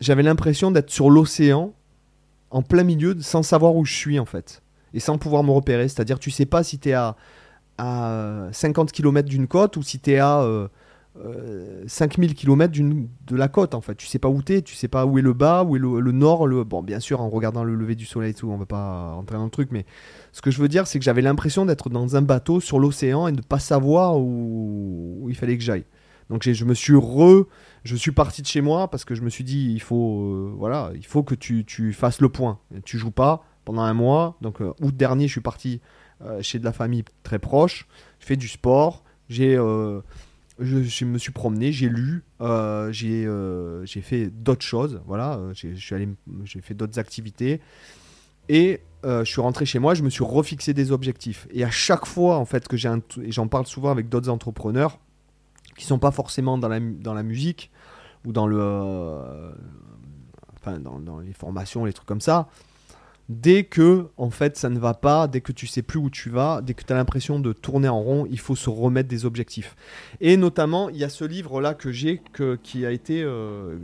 j'avais 0.00 0.22
l'impression 0.22 0.70
d'être 0.70 0.90
sur 0.90 1.10
l'océan 1.10 1.74
en 2.50 2.62
plein 2.62 2.84
milieu 2.84 3.16
sans 3.20 3.42
savoir 3.42 3.76
où 3.76 3.84
je 3.84 3.94
suis 3.94 4.18
en 4.18 4.24
fait. 4.24 4.62
Et 4.94 5.00
sans 5.00 5.18
pouvoir 5.18 5.42
me 5.42 5.50
repérer. 5.50 5.88
C'est-à-dire 5.88 6.18
tu 6.18 6.30
sais 6.30 6.46
pas 6.46 6.62
si 6.62 6.78
tu 6.78 6.90
es 6.90 6.92
à, 6.94 7.16
à 7.78 8.48
50 8.52 8.92
km 8.92 9.28
d'une 9.28 9.46
côte 9.46 9.76
ou 9.76 9.82
si 9.82 9.98
tu 10.00 10.12
es 10.12 10.18
à 10.18 10.42
euh, 10.42 10.68
5000 11.86 12.30
euh, 12.30 12.34
km 12.34 12.72
de 13.26 13.36
la 13.36 13.48
côte 13.48 13.74
en 13.74 13.80
fait. 13.80 13.94
Tu 13.94 14.06
sais 14.06 14.18
pas 14.18 14.28
où 14.28 14.42
tu 14.42 14.54
es, 14.54 14.62
tu 14.62 14.74
sais 14.74 14.88
pas 14.88 15.06
où 15.06 15.18
est 15.18 15.22
le 15.22 15.32
bas, 15.32 15.62
où 15.62 15.76
est 15.76 15.78
le, 15.78 16.12
nord. 16.12 16.46
Le... 16.46 16.64
Bon, 16.64 16.82
bien 16.82 17.00
sûr, 17.00 17.20
en 17.20 17.28
regardant 17.28 17.62
le 17.62 17.74
lever 17.74 17.94
du 17.94 18.04
soleil 18.04 18.30
et 18.30 18.34
tout, 18.34 18.48
on 18.50 18.56
va 18.56 18.66
pas 18.66 19.14
entrer 19.16 19.36
dans 19.36 19.44
le 19.44 19.50
truc, 19.50 19.68
mais 19.70 19.86
ce 20.32 20.42
que 20.42 20.50
je 20.50 20.60
veux 20.60 20.68
dire, 20.68 20.86
c'est 20.86 20.98
que 20.98 21.04
j'avais 21.04 21.22
l'impression 21.22 21.66
d'être 21.66 21.88
dans 21.88 22.16
un 22.16 22.22
bateau 22.22 22.60
sur 22.60 22.80
l'océan 22.80 23.28
et 23.28 23.32
de 23.32 23.42
pas 23.42 23.60
savoir 23.60 24.18
où, 24.18 25.26
il 25.28 25.36
fallait 25.36 25.56
que 25.56 25.62
j'aille. 25.62 25.84
Donc 26.30 26.48
je 26.48 26.64
me 26.64 26.72
suis 26.72 26.96
re 26.96 27.46
je 27.84 27.96
suis 27.96 28.12
parti 28.12 28.40
de 28.40 28.46
chez 28.46 28.62
moi 28.62 28.88
parce 28.88 29.04
que 29.04 29.14
je 29.14 29.20
me 29.20 29.28
suis 29.28 29.44
dit 29.44 29.72
il 29.74 29.80
faut 29.80 30.22
euh, 30.22 30.54
voilà 30.56 30.90
il 30.94 31.04
faut 31.04 31.22
que 31.22 31.34
tu, 31.34 31.66
tu, 31.66 31.92
fasses 31.92 32.22
le 32.22 32.30
point 32.30 32.58
tu 32.86 32.96
joues 32.96 33.10
pas 33.10 33.44
pendant 33.66 33.82
un 33.82 33.92
mois 33.92 34.38
donc 34.40 34.62
euh, 34.62 34.72
août 34.80 34.96
dernier 34.96 35.26
je 35.26 35.32
suis 35.32 35.42
parti 35.42 35.82
euh, 35.82 36.03
chez 36.40 36.58
de 36.58 36.64
la 36.64 36.72
famille 36.72 37.04
très 37.22 37.38
proche. 37.38 37.86
Je 38.20 38.26
fais 38.26 38.36
du 38.36 38.48
sport. 38.48 39.04
J'ai 39.28 39.56
je, 40.60 41.04
me 41.04 41.18
suis 41.18 41.32
promené 41.32 41.72
j'ai 41.72 41.88
lu 41.88 42.22
j'ai 42.90 43.28
j'ai 43.84 44.00
fait 44.00 44.26
d'autres 44.28 44.64
choses 44.64 45.00
voilà. 45.06 45.40
J'ai 45.52 45.74
j'ai 45.76 46.60
fait 46.60 46.74
d'autres 46.74 46.98
activités. 46.98 47.60
Et 48.48 48.80
je 49.04 49.24
suis 49.24 49.40
rentré 49.40 49.66
chez 49.66 49.78
moi 49.78 49.94
je 49.94 50.02
me 50.02 50.10
suis 50.10 50.24
refixé 50.24 50.74
des 50.74 50.92
objectifs. 50.92 51.46
Et 51.52 51.64
à 51.64 51.70
chaque 51.70 52.06
fois 52.06 52.36
en 52.36 52.44
fait 52.44 52.68
que 52.68 52.76
j'ai 52.76 52.90
et 53.22 53.32
j'en 53.32 53.48
parle 53.48 53.66
souvent 53.66 53.90
avec 53.90 54.08
d'autres 54.08 54.28
entrepreneurs 54.28 54.98
qui 55.76 55.84
sont 55.84 55.98
pas 55.98 56.10
forcément 56.10 56.58
dans 56.58 56.68
la, 56.68 56.80
dans 56.80 57.14
la 57.14 57.22
musique 57.22 57.70
ou 58.24 58.32
dans 58.32 58.46
le 58.46 58.58
euh, 58.60 59.52
enfin 60.56 60.78
dans, 60.78 60.98
dans, 60.98 61.18
les 61.18 61.32
formations 61.32 61.84
les 61.84 61.92
trucs 61.92 62.06
comme 62.06 62.20
ça 62.20 62.48
dès 63.28 63.64
que 63.64 64.08
en 64.16 64.30
fait 64.30 64.56
ça 64.56 64.68
ne 64.68 64.78
va 64.78 64.94
pas 64.94 65.28
dès 65.28 65.40
que 65.40 65.52
tu 65.52 65.66
sais 65.66 65.82
plus 65.82 65.98
où 65.98 66.10
tu 66.10 66.28
vas 66.28 66.60
dès 66.62 66.74
que 66.74 66.84
tu 66.84 66.92
as 66.92 66.96
l'impression 66.96 67.38
de 67.40 67.52
tourner 67.52 67.88
en 67.88 68.00
rond 68.00 68.26
il 68.30 68.38
faut 68.38 68.56
se 68.56 68.68
remettre 68.68 69.08
des 69.08 69.24
objectifs. 69.24 69.76
Et 70.20 70.36
notamment 70.36 70.88
il 70.90 70.96
y 70.96 71.04
a 71.04 71.08
ce 71.08 71.24
livre 71.24 71.60
là 71.60 71.74
que 71.74 71.90
j'ai 71.90 72.20
qui 72.62 72.84
a 72.84 72.90
été 72.90 73.22
euh, 73.22 73.76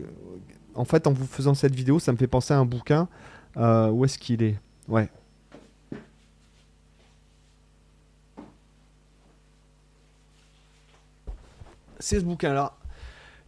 en 0.75 0.85
fait 0.85 1.07
en 1.07 1.13
vous 1.13 1.27
faisant 1.27 1.55
cette 1.55 1.75
vidéo 1.75 1.99
ça 1.99 2.13
me 2.13 2.17
fait 2.17 2.27
penser 2.27 2.55
à 2.55 2.59
un 2.59 2.67
bouquin. 2.67 3.09
Euh, 3.57 3.91
où 3.91 4.05
est-ce 4.05 4.19
qu'il 4.19 4.43
est? 4.43 4.57
Ouais. 4.89 5.09
C'est 11.99 12.21
ce 12.21 12.25
bouquin-là. 12.25 12.80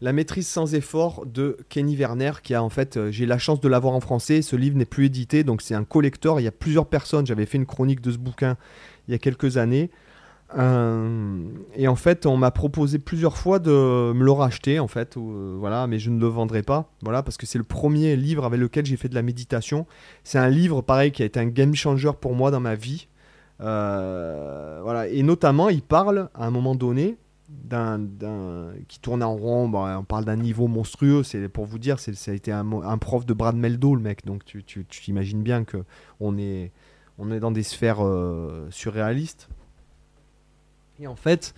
La 0.02 0.12
maîtrise 0.12 0.48
sans 0.48 0.74
effort 0.74 1.24
de 1.26 1.56
Kenny 1.68 1.94
Werner, 1.94 2.32
qui 2.42 2.54
a 2.54 2.62
en 2.64 2.70
fait, 2.70 2.96
euh, 2.96 3.12
j'ai 3.12 3.24
la 3.24 3.38
chance 3.38 3.60
de 3.60 3.68
l'avoir 3.68 3.94
en 3.94 4.00
français. 4.00 4.42
Ce 4.42 4.56
livre 4.56 4.76
n'est 4.76 4.84
plus 4.84 5.06
édité, 5.06 5.44
donc 5.44 5.62
c'est 5.62 5.76
un 5.76 5.84
collector. 5.84 6.40
Il 6.40 6.42
y 6.42 6.48
a 6.48 6.52
plusieurs 6.52 6.86
personnes. 6.86 7.24
J'avais 7.24 7.46
fait 7.46 7.56
une 7.56 7.66
chronique 7.66 8.00
de 8.00 8.10
ce 8.10 8.18
bouquin 8.18 8.56
il 9.06 9.12
y 9.12 9.14
a 9.14 9.18
quelques 9.18 9.58
années. 9.58 9.92
Euh, 10.58 11.44
et 11.76 11.86
en 11.86 11.94
fait, 11.94 12.26
on 12.26 12.36
m'a 12.36 12.50
proposé 12.50 12.98
plusieurs 12.98 13.36
fois 13.36 13.60
de 13.60 13.70
me 14.12 14.24
le 14.24 14.32
racheter, 14.32 14.80
en 14.80 14.88
fait, 14.88 15.16
euh, 15.16 15.54
voilà, 15.56 15.86
mais 15.86 16.00
je 16.00 16.10
ne 16.10 16.18
le 16.18 16.26
vendrai 16.26 16.62
pas, 16.62 16.90
voilà, 17.02 17.22
parce 17.22 17.36
que 17.36 17.46
c'est 17.46 17.58
le 17.58 17.64
premier 17.64 18.16
livre 18.16 18.44
avec 18.44 18.58
lequel 18.58 18.84
j'ai 18.84 18.96
fait 18.96 19.08
de 19.08 19.14
la 19.14 19.22
méditation. 19.22 19.86
C'est 20.24 20.38
un 20.38 20.48
livre, 20.48 20.82
pareil, 20.82 21.12
qui 21.12 21.22
a 21.22 21.26
été 21.26 21.38
un 21.38 21.46
game 21.46 21.76
changer 21.76 22.10
pour 22.20 22.34
moi 22.34 22.50
dans 22.50 22.60
ma 22.60 22.74
vie. 22.74 23.06
voilà, 23.60 25.06
et 25.08 25.22
notamment, 25.22 25.68
il 25.68 25.80
parle 25.80 26.28
à 26.34 26.44
un 26.44 26.50
moment 26.50 26.74
donné 26.74 27.16
qui 28.88 29.00
tourne 29.00 29.22
en 29.22 29.34
rond. 29.34 29.72
on 29.74 30.04
parle 30.04 30.24
d'un 30.24 30.36
niveau 30.36 30.68
monstrueux. 30.68 31.22
C'est 31.22 31.48
pour 31.48 31.66
vous 31.66 31.78
dire, 31.78 31.98
c'est, 31.98 32.14
ça 32.14 32.30
a 32.30 32.34
été 32.34 32.52
un, 32.52 32.98
prof 32.98 33.24
de 33.24 33.32
Brad 33.32 33.56
Meldo, 33.56 33.94
le 33.94 34.02
mec. 34.02 34.24
Donc 34.26 34.44
tu, 34.44 34.62
tu, 34.64 34.84
imagines 35.08 35.42
bien 35.42 35.64
que 35.64 35.78
on 36.20 36.36
est, 36.38 36.72
on 37.18 37.30
est 37.30 37.40
dans 37.40 37.50
des 37.50 37.62
sphères 37.62 38.04
euh, 38.04 38.66
surréalistes. 38.70 39.48
Et 41.00 41.06
en 41.06 41.16
fait, 41.16 41.54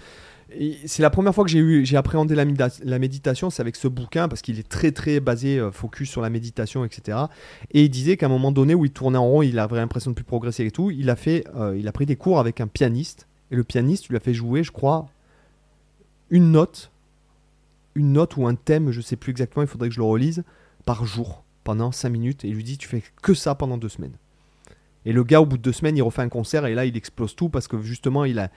c'est 0.87 1.03
la 1.03 1.11
première 1.11 1.35
fois 1.35 1.45
que 1.45 1.51
j'ai 1.51 1.59
eu, 1.59 1.85
j'ai 1.85 1.97
appréhendé 1.97 2.35
la, 2.35 2.45
la 2.83 2.99
méditation, 2.99 3.51
c'est 3.51 3.61
avec 3.61 3.77
ce 3.77 3.89
bouquin 3.89 4.29
parce 4.29 4.43
qu'il 4.43 4.59
est 4.59 4.69
très 4.69 4.93
très 4.93 5.21
basé 5.21 5.59
euh, 5.59 5.71
focus 5.73 6.11
sur 6.11 6.21
la 6.21 6.31
méditation, 6.31 6.85
etc. 6.85 7.19
Et 7.73 7.85
il 7.85 7.91
disait 7.91 8.17
qu'à 8.17 8.27
un 8.27 8.31
moment 8.31 8.53
donné 8.53 8.75
où 8.75 8.85
il 8.85 8.91
tournait 8.91 9.19
en 9.19 9.27
rond, 9.27 9.43
il 9.43 9.59
avait 9.59 9.77
l'impression 9.77 10.11
de 10.11 10.15
plus 10.15 10.25
progresser 10.25 10.65
et 10.67 10.71
tout. 10.71 10.91
Il 10.91 11.11
a 11.11 11.17
fait, 11.17 11.45
euh, 11.57 11.77
il 11.77 11.89
a 11.89 11.93
pris 11.93 12.07
des 12.07 12.17
cours 12.17 12.39
avec 12.39 12.61
un 12.61 12.67
pianiste 12.67 13.27
et 13.51 13.57
le 13.57 13.65
pianiste 13.65 14.09
lui 14.09 14.17
a 14.17 14.21
fait 14.21 14.35
jouer, 14.35 14.63
je 14.63 14.71
crois, 14.71 15.09
une 16.35 16.51
note, 16.51 16.91
une 17.95 18.13
note 18.13 18.37
ou 18.37 18.49
un 18.49 18.57
thème, 18.57 18.91
je 18.91 19.01
sais 19.01 19.15
plus 19.15 19.31
exactement, 19.31 19.63
il 19.63 19.69
faudrait 19.69 19.89
que 19.89 19.95
je 19.95 20.01
le 20.01 20.05
relise, 20.05 20.43
par 20.85 21.05
jour 21.05 21.45
pendant 21.63 21.93
5 21.93 22.09
minutes 22.09 22.45
et 22.45 22.49
lui 22.49 22.65
dit 22.65 22.77
tu 22.77 22.89
fais 22.89 23.05
que 23.23 23.35
ça 23.35 23.55
pendant 23.55 23.79
deux 23.79 23.89
semaines. 23.89 24.17
Et 25.07 25.13
le 25.13 25.23
gars 25.23 25.41
au 25.41 25.47
bout 25.47 25.59
de 25.59 25.63
deux 25.63 25.73
semaines 25.73 25.97
il 25.97 26.03
refait 26.03 26.23
un 26.23 26.29
concert 26.29 26.67
et 26.67 26.75
là 26.75 26.87
il 26.87 26.97
explose 26.97 27.37
tout 27.37 27.49
parce 27.49 27.69
que 27.69 27.81
justement 27.81 28.25
il 28.25 28.41
a 28.41 28.51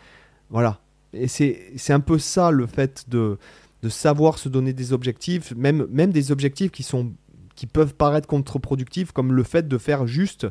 voilà 0.50 0.82
et 1.14 1.28
c'est 1.28 1.94
un 1.94 2.00
peu 2.00 2.18
ça 2.18 2.50
le 2.50 2.66
fait 2.66 3.06
de, 3.10 3.38
de 3.84 3.90
savoir 3.90 4.40
se 4.40 4.50
donner 4.50 4.74
des 4.74 4.92
objectifs, 4.92 5.54
même, 5.56 5.86
même 5.92 6.12
des 6.12 6.32
objectifs 6.32 6.72
qui, 6.72 6.84
sont, 6.84 7.14
qui 7.56 7.68
peuvent 7.68 7.94
paraître 7.94 8.28
contre-productifs, 8.28 9.12
comme 9.12 9.34
le 9.34 9.44
fait 9.44 9.68
de 9.68 9.78
faire 9.78 10.08
juste, 10.08 10.48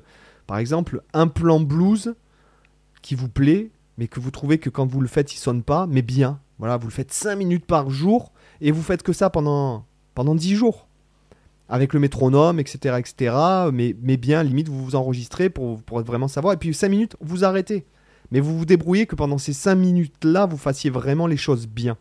par 0.47 0.59
exemple, 0.59 1.03
un 1.13 1.27
plan 1.27 1.61
blues 1.61 2.15
qui 3.03 3.17
vous 3.17 3.29
plaît, 3.29 3.71
mais 3.99 4.09
que 4.09 4.21
vous 4.21 4.31
trouvez 4.31 4.59
que 4.59 4.71
quand 4.71 4.87
vous 4.87 5.01
le 5.01 5.09
faites, 5.09 5.35
il 5.35 5.39
sonne 5.39 5.63
pas, 5.63 5.87
mais 5.87 6.03
bien. 6.03 6.41
Voilà, 6.59 6.77
vous 6.77 6.87
le 6.87 6.93
faites 6.93 7.13
5 7.13 7.37
minutes 7.37 7.67
par 7.67 7.91
jour 7.91 8.33
et 8.61 8.71
vous 8.71 8.83
faites 8.83 9.03
que 9.03 9.13
ça 9.13 9.31
pendant, 9.31 9.85
pendant 10.15 10.35
10 10.35 10.57
jours. 10.57 10.89
Avec 11.69 11.93
le 11.93 12.01
métronome, 12.01 12.61
etc. 12.61 12.97
etc. 12.99 13.35
Mais, 13.73 13.97
mais 14.01 14.17
bien, 14.17 14.43
limite, 14.43 14.69
vous 14.69 14.85
vous 14.85 14.95
enregistrez 14.95 15.51
pour, 15.51 15.83
pour 15.83 16.01
vraiment 16.03 16.29
savoir. 16.29 16.55
Et 16.55 16.57
puis 16.57 16.73
5 16.73 16.89
minutes, 16.89 17.17
vous 17.21 17.45
arrêtez. 17.45 17.85
Mais 18.31 18.41
vous 18.41 18.57
vous 18.57 18.65
débrouillez 18.67 19.07
que 19.07 19.17
pendant 19.17 19.39
ces 19.39 19.53
5 19.53 19.75
minutes-là, 19.75 20.47
vous 20.47 20.57
fassiez 20.57 20.91
vraiment 20.91 21.27
les 21.27 21.37
choses 21.37 21.67
bien. 21.67 21.97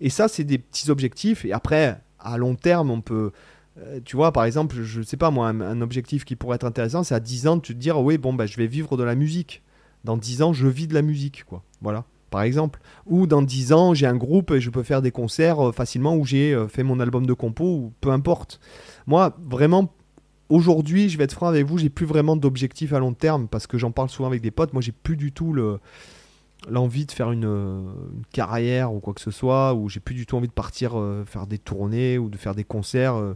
Et 0.00 0.10
ça, 0.10 0.28
c'est 0.28 0.44
des 0.44 0.58
petits 0.58 0.90
objectifs. 0.90 1.44
Et 1.44 1.52
après, 1.52 2.00
à 2.18 2.36
long 2.38 2.54
terme, 2.54 2.90
on 2.90 3.00
peut... 3.00 3.32
Euh, 3.78 4.00
tu 4.04 4.16
vois, 4.16 4.32
par 4.32 4.44
exemple, 4.44 4.82
je 4.82 5.00
ne 5.00 5.04
sais 5.04 5.16
pas 5.16 5.30
moi, 5.30 5.48
un, 5.48 5.80
objectif 5.80 6.24
qui 6.24 6.36
pourrait 6.36 6.56
être 6.56 6.66
intéressant, 6.66 7.04
c'est 7.04 7.14
à 7.14 7.20
10 7.20 7.46
ans 7.46 7.56
de 7.56 7.62
te 7.62 7.72
dire, 7.72 7.98
oui, 8.00 8.18
bon, 8.18 8.34
bah, 8.34 8.44
je 8.44 8.56
vais 8.56 8.66
vivre 8.66 8.96
de 8.98 9.02
la 9.02 9.14
musique. 9.14 9.62
Dans 10.04 10.16
10 10.16 10.42
ans, 10.42 10.52
je 10.52 10.66
vis 10.66 10.86
de 10.86 10.94
la 10.94 11.02
musique, 11.02 11.44
quoi. 11.44 11.62
Voilà, 11.80 12.04
par 12.30 12.42
exemple. 12.42 12.80
Ou 13.06 13.26
dans 13.26 13.42
10 13.42 13.72
ans, 13.72 13.94
j'ai 13.94 14.06
un 14.06 14.16
groupe 14.16 14.50
et 14.50 14.60
je 14.60 14.70
peux 14.70 14.82
faire 14.82 15.02
des 15.02 15.10
concerts 15.10 15.68
euh, 15.68 15.72
facilement 15.72 16.16
où 16.16 16.24
j'ai 16.24 16.54
euh, 16.54 16.68
fait 16.68 16.82
mon 16.82 17.00
album 17.00 17.26
de 17.26 17.32
compo, 17.32 17.64
ou 17.64 17.92
peu 18.00 18.10
importe. 18.10 18.60
Moi, 19.06 19.36
vraiment, 19.40 19.92
Aujourd'hui, 20.48 21.08
je 21.08 21.16
vais 21.16 21.24
être 21.24 21.32
franc 21.32 21.46
avec 21.46 21.64
vous, 21.64 21.78
j'ai 21.78 21.88
plus 21.88 22.04
vraiment 22.04 22.36
d'objectif 22.36 22.92
à 22.92 22.98
long 22.98 23.14
terme 23.14 23.48
parce 23.48 23.66
que 23.66 23.78
j'en 23.78 23.90
parle 23.90 24.10
souvent 24.10 24.28
avec 24.28 24.42
des 24.42 24.50
potes. 24.50 24.74
Moi, 24.74 24.82
j'ai 24.82 24.92
plus 24.92 25.16
du 25.16 25.32
tout 25.32 25.54
le 25.54 25.78
l'envie 26.68 27.06
de 27.06 27.12
faire 27.12 27.32
une, 27.32 27.92
carrière 28.32 28.92
ou 28.92 29.00
quoi 29.00 29.14
que 29.14 29.20
ce 29.20 29.30
soit, 29.30 29.74
ou 29.74 29.88
j'ai 29.88 30.00
plus 30.00 30.14
du 30.14 30.26
tout 30.26 30.36
envie 30.36 30.48
de 30.48 30.52
partir 30.52 30.98
euh, 30.98 31.24
faire 31.24 31.46
des 31.46 31.58
tournées 31.58 32.18
ou 32.18 32.28
de 32.28 32.36
faire 32.36 32.54
des 32.54 32.64
concerts. 32.64 33.16
Euh. 33.16 33.34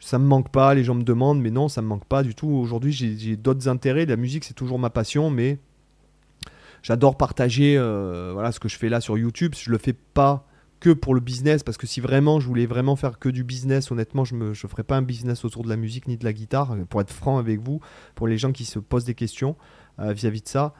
ça 0.00 0.18
me 0.18 0.26
manque 0.26 0.50
pas, 0.50 0.74
les 0.74 0.84
gens 0.84 0.94
me 0.94 1.02
demandent, 1.02 1.40
mais 1.40 1.50
non, 1.50 1.68
ça 1.68 1.82
me 1.82 1.86
manque 1.86 2.04
pas 2.04 2.22
du 2.22 2.34
tout. 2.34 2.48
Aujourd'hui, 2.48 2.92
j'ai 2.92 3.36
d'autres 3.36 3.68
intérêts. 3.68 4.06
La 4.06 4.16
musique, 4.16 4.44
c'est 4.44 4.54
toujours 4.54 4.78
ma 4.78 4.90
passion, 4.90 5.30
mais 5.30 5.58
j'adore 6.82 7.16
partager 7.16 7.76
euh, 7.76 8.30
voilà, 8.32 8.52
ce 8.52 8.60
que 8.60 8.68
je 8.68 8.76
fais 8.76 8.88
là 8.88 9.00
sur 9.00 9.18
YouTube. 9.18 9.54
Je 9.58 9.70
le 9.70 9.78
fais 9.78 9.92
pas 9.92 10.46
que 10.80 10.90
pour 10.90 11.14
le 11.14 11.20
business, 11.20 11.62
parce 11.62 11.76
que 11.76 11.86
si 11.86 12.00
vraiment 12.00 12.40
je 12.40 12.46
voulais 12.46 12.66
vraiment 12.66 12.96
faire 12.96 13.18
que 13.18 13.28
du 13.28 13.44
business, 13.44 13.90
honnêtement, 13.90 14.24
je 14.24 14.34
ne 14.34 14.54
je 14.54 14.66
ferais 14.66 14.82
pas 14.82 14.96
un 14.96 15.02
business 15.02 15.44
autour 15.44 15.62
de 15.62 15.68
la 15.68 15.76
musique 15.76 16.08
ni 16.08 16.16
de 16.16 16.24
la 16.24 16.32
guitare, 16.32 16.74
pour 16.88 17.00
être 17.02 17.12
franc 17.12 17.38
avec 17.38 17.60
vous, 17.60 17.80
pour 18.14 18.26
les 18.26 18.38
gens 18.38 18.50
qui 18.50 18.64
se 18.64 18.78
posent 18.78 19.04
des 19.04 19.14
questions 19.14 19.56
euh, 20.00 20.12
vis-à-vis 20.12 20.40
de 20.40 20.48
ça. 20.48 20.74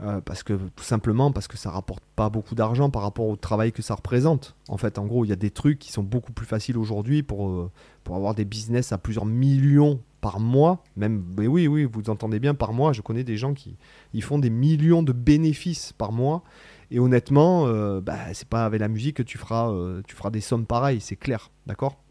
Euh, 0.00 0.20
parce 0.20 0.42
que 0.42 0.54
tout 0.74 0.82
simplement 0.82 1.30
parce 1.30 1.46
que 1.46 1.56
ça 1.56 1.70
rapporte 1.70 2.02
pas 2.16 2.28
beaucoup 2.28 2.56
d'argent 2.56 2.90
par 2.90 3.02
rapport 3.02 3.28
au 3.28 3.36
travail 3.36 3.70
que 3.70 3.80
ça 3.80 3.94
représente. 3.94 4.56
En 4.68 4.76
fait, 4.76 4.98
en 4.98 5.06
gros, 5.06 5.24
il 5.24 5.28
y 5.28 5.32
a 5.32 5.36
des 5.36 5.52
trucs 5.52 5.78
qui 5.78 5.92
sont 5.92 6.02
beaucoup 6.02 6.32
plus 6.32 6.46
faciles 6.46 6.76
aujourd'hui 6.76 7.22
pour, 7.22 7.48
euh, 7.48 7.70
pour 8.02 8.16
avoir 8.16 8.34
des 8.34 8.44
business 8.44 8.90
à 8.90 8.98
plusieurs 8.98 9.24
millions 9.24 10.00
par 10.24 10.40
mois. 10.40 10.82
Même, 10.96 11.22
mais 11.36 11.46
oui, 11.46 11.68
oui, 11.68 11.84
vous 11.84 12.08
entendez 12.08 12.40
bien 12.40 12.54
par 12.54 12.72
mois. 12.72 12.94
Je 12.94 13.02
connais 13.02 13.24
des 13.24 13.36
gens 13.36 13.52
qui 13.52 13.76
ils 14.14 14.22
font 14.22 14.38
des 14.38 14.48
millions 14.48 15.02
de 15.02 15.12
bénéfices 15.12 15.92
par 15.92 16.12
mois 16.12 16.42
et 16.90 16.98
honnêtement, 16.98 17.66
euh, 17.66 18.00
bah, 18.00 18.32
c'est 18.32 18.48
pas 18.48 18.64
avec 18.64 18.80
la 18.80 18.88
musique 18.88 19.18
que 19.18 19.22
tu 19.22 19.36
feras, 19.36 19.70
euh, 19.70 20.00
tu 20.08 20.16
feras 20.16 20.30
des 20.30 20.40
sommes 20.40 20.64
pareilles, 20.64 21.02
c'est 21.02 21.16
clair, 21.16 21.50
d'accord? 21.66 22.02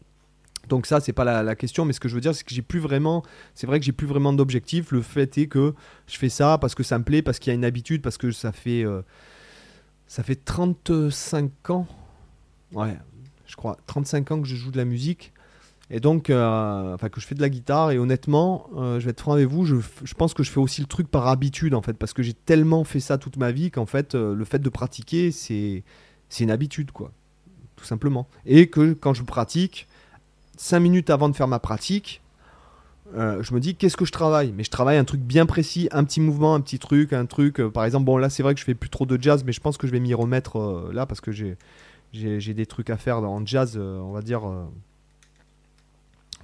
Donc 0.68 0.86
ça, 0.86 1.00
c'est 1.00 1.12
pas 1.12 1.24
la, 1.24 1.56
question, 1.56 1.84
mais 1.84 1.92
ce 1.92 1.98
que 1.98 2.08
je 2.08 2.14
veux 2.14 2.20
dire, 2.20 2.36
c'est 2.36 2.44
que 2.44 2.54
j'ai 2.54 2.62
plus 2.62 2.78
vraiment, 2.78 3.24
c'est 3.52 3.66
vrai 3.66 3.80
que 3.80 3.84
j'ai 3.84 3.92
plus 3.92 4.06
vraiment 4.06 4.32
d'objectif. 4.32 4.92
Le 4.92 5.02
fait 5.02 5.36
est 5.36 5.48
que 5.48 5.74
je 6.06 6.16
fais 6.16 6.28
ça 6.28 6.56
parce 6.58 6.76
que 6.76 6.84
ça 6.84 7.00
me 7.00 7.04
plaît, 7.04 7.20
parce 7.20 7.40
qu'il 7.40 7.50
y 7.50 7.52
a 7.52 7.54
une 7.54 7.64
habitude, 7.64 8.00
parce 8.00 8.16
que 8.16 8.30
ça 8.30 8.52
fait, 8.52 8.84
euh, 8.84 9.02
ça 10.06 10.22
fait 10.22 10.36
35 10.36 11.70
ans, 11.70 11.88
ouais, 12.72 12.96
je 13.46 13.56
crois, 13.56 13.76
35 13.88 14.30
ans 14.30 14.40
que 14.40 14.46
je 14.46 14.54
joue 14.54 14.70
de 14.70 14.78
la 14.78 14.84
musique. 14.84 15.33
Et 15.90 16.00
donc, 16.00 16.30
euh, 16.30 16.94
enfin, 16.94 17.08
que 17.08 17.20
je 17.20 17.26
fais 17.26 17.34
de 17.34 17.42
la 17.42 17.50
guitare, 17.50 17.90
et 17.90 17.98
honnêtement, 17.98 18.68
euh, 18.76 18.98
je 19.00 19.04
vais 19.04 19.10
être 19.10 19.20
franc 19.20 19.34
avec 19.34 19.48
vous, 19.48 19.66
je, 19.66 19.76
pense 20.16 20.32
que 20.32 20.42
je 20.42 20.50
fais 20.50 20.60
aussi 20.60 20.80
le 20.80 20.86
truc 20.86 21.08
par 21.08 21.28
habitude, 21.28 21.74
en 21.74 21.82
fait, 21.82 21.92
parce 21.94 22.14
que 22.14 22.22
j'ai 22.22 22.32
tellement 22.32 22.84
fait 22.84 23.00
ça 23.00 23.18
toute 23.18 23.36
ma 23.36 23.52
vie 23.52 23.70
qu'en 23.70 23.86
fait, 23.86 24.14
euh, 24.14 24.34
le 24.34 24.44
fait 24.44 24.60
de 24.60 24.68
pratiquer, 24.70 25.30
c'est 25.30 25.84
une 26.40 26.50
habitude, 26.50 26.90
quoi, 26.90 27.12
tout 27.76 27.84
simplement. 27.84 28.26
Et 28.46 28.68
que 28.68 28.94
quand 28.94 29.12
je 29.12 29.22
pratique, 29.24 29.86
5 30.56 30.80
minutes 30.80 31.10
avant 31.10 31.28
de 31.28 31.36
faire 31.36 31.48
ma 31.48 31.58
pratique, 31.58 32.22
je 33.14 33.54
me 33.54 33.60
dis 33.60 33.76
qu'est-ce 33.76 33.96
que 33.96 34.04
je 34.04 34.10
travaille? 34.10 34.52
Mais 34.56 34.64
je 34.64 34.70
travaille 34.70 34.96
un 34.96 35.04
truc 35.04 35.20
bien 35.20 35.46
précis, 35.46 35.88
un 35.92 36.02
petit 36.02 36.20
mouvement, 36.20 36.56
un 36.56 36.60
petit 36.60 36.80
truc, 36.80 37.12
un 37.12 37.26
truc. 37.26 37.62
par 37.68 37.84
exemple, 37.84 38.06
bon 38.06 38.16
là 38.16 38.28
c'est 38.28 38.42
vrai 38.42 38.54
que 38.54 38.60
je 38.60 38.64
fais 38.64 38.74
plus 38.74 38.90
trop 38.90 39.06
de 39.06 39.16
jazz, 39.22 39.44
mais 39.44 39.52
je 39.52 39.60
pense 39.60 39.76
que 39.76 39.86
je 39.86 39.92
vais 39.92 40.00
m'y 40.00 40.14
remettre 40.14 40.90
là 40.92 41.06
parce 41.06 41.20
que 41.20 41.30
j'ai 41.30 42.54
des 42.54 42.66
trucs 42.66 42.90
à 42.90 42.96
faire 42.96 43.18
en 43.18 43.46
jazz, 43.46 43.76
on 43.78 44.10
va 44.10 44.20
dire 44.20 44.42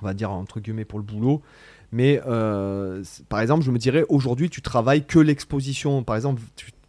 on 0.03 0.07
va 0.07 0.15
dire 0.15 0.31
entre 0.31 0.61
guillemets 0.61 0.85
pour 0.85 0.99
le 0.99 1.05
boulot. 1.05 1.43
Mais 1.93 2.21
euh, 2.27 3.03
par 3.29 3.41
exemple, 3.41 3.65
je 3.65 3.71
me 3.71 3.79
dirais 3.79 4.05
aujourd'hui, 4.09 4.49
tu 4.49 4.63
travailles 4.63 5.05
que 5.05 5.19
l'exposition. 5.19 6.05
Par 6.05 6.17
exemple, 6.17 6.41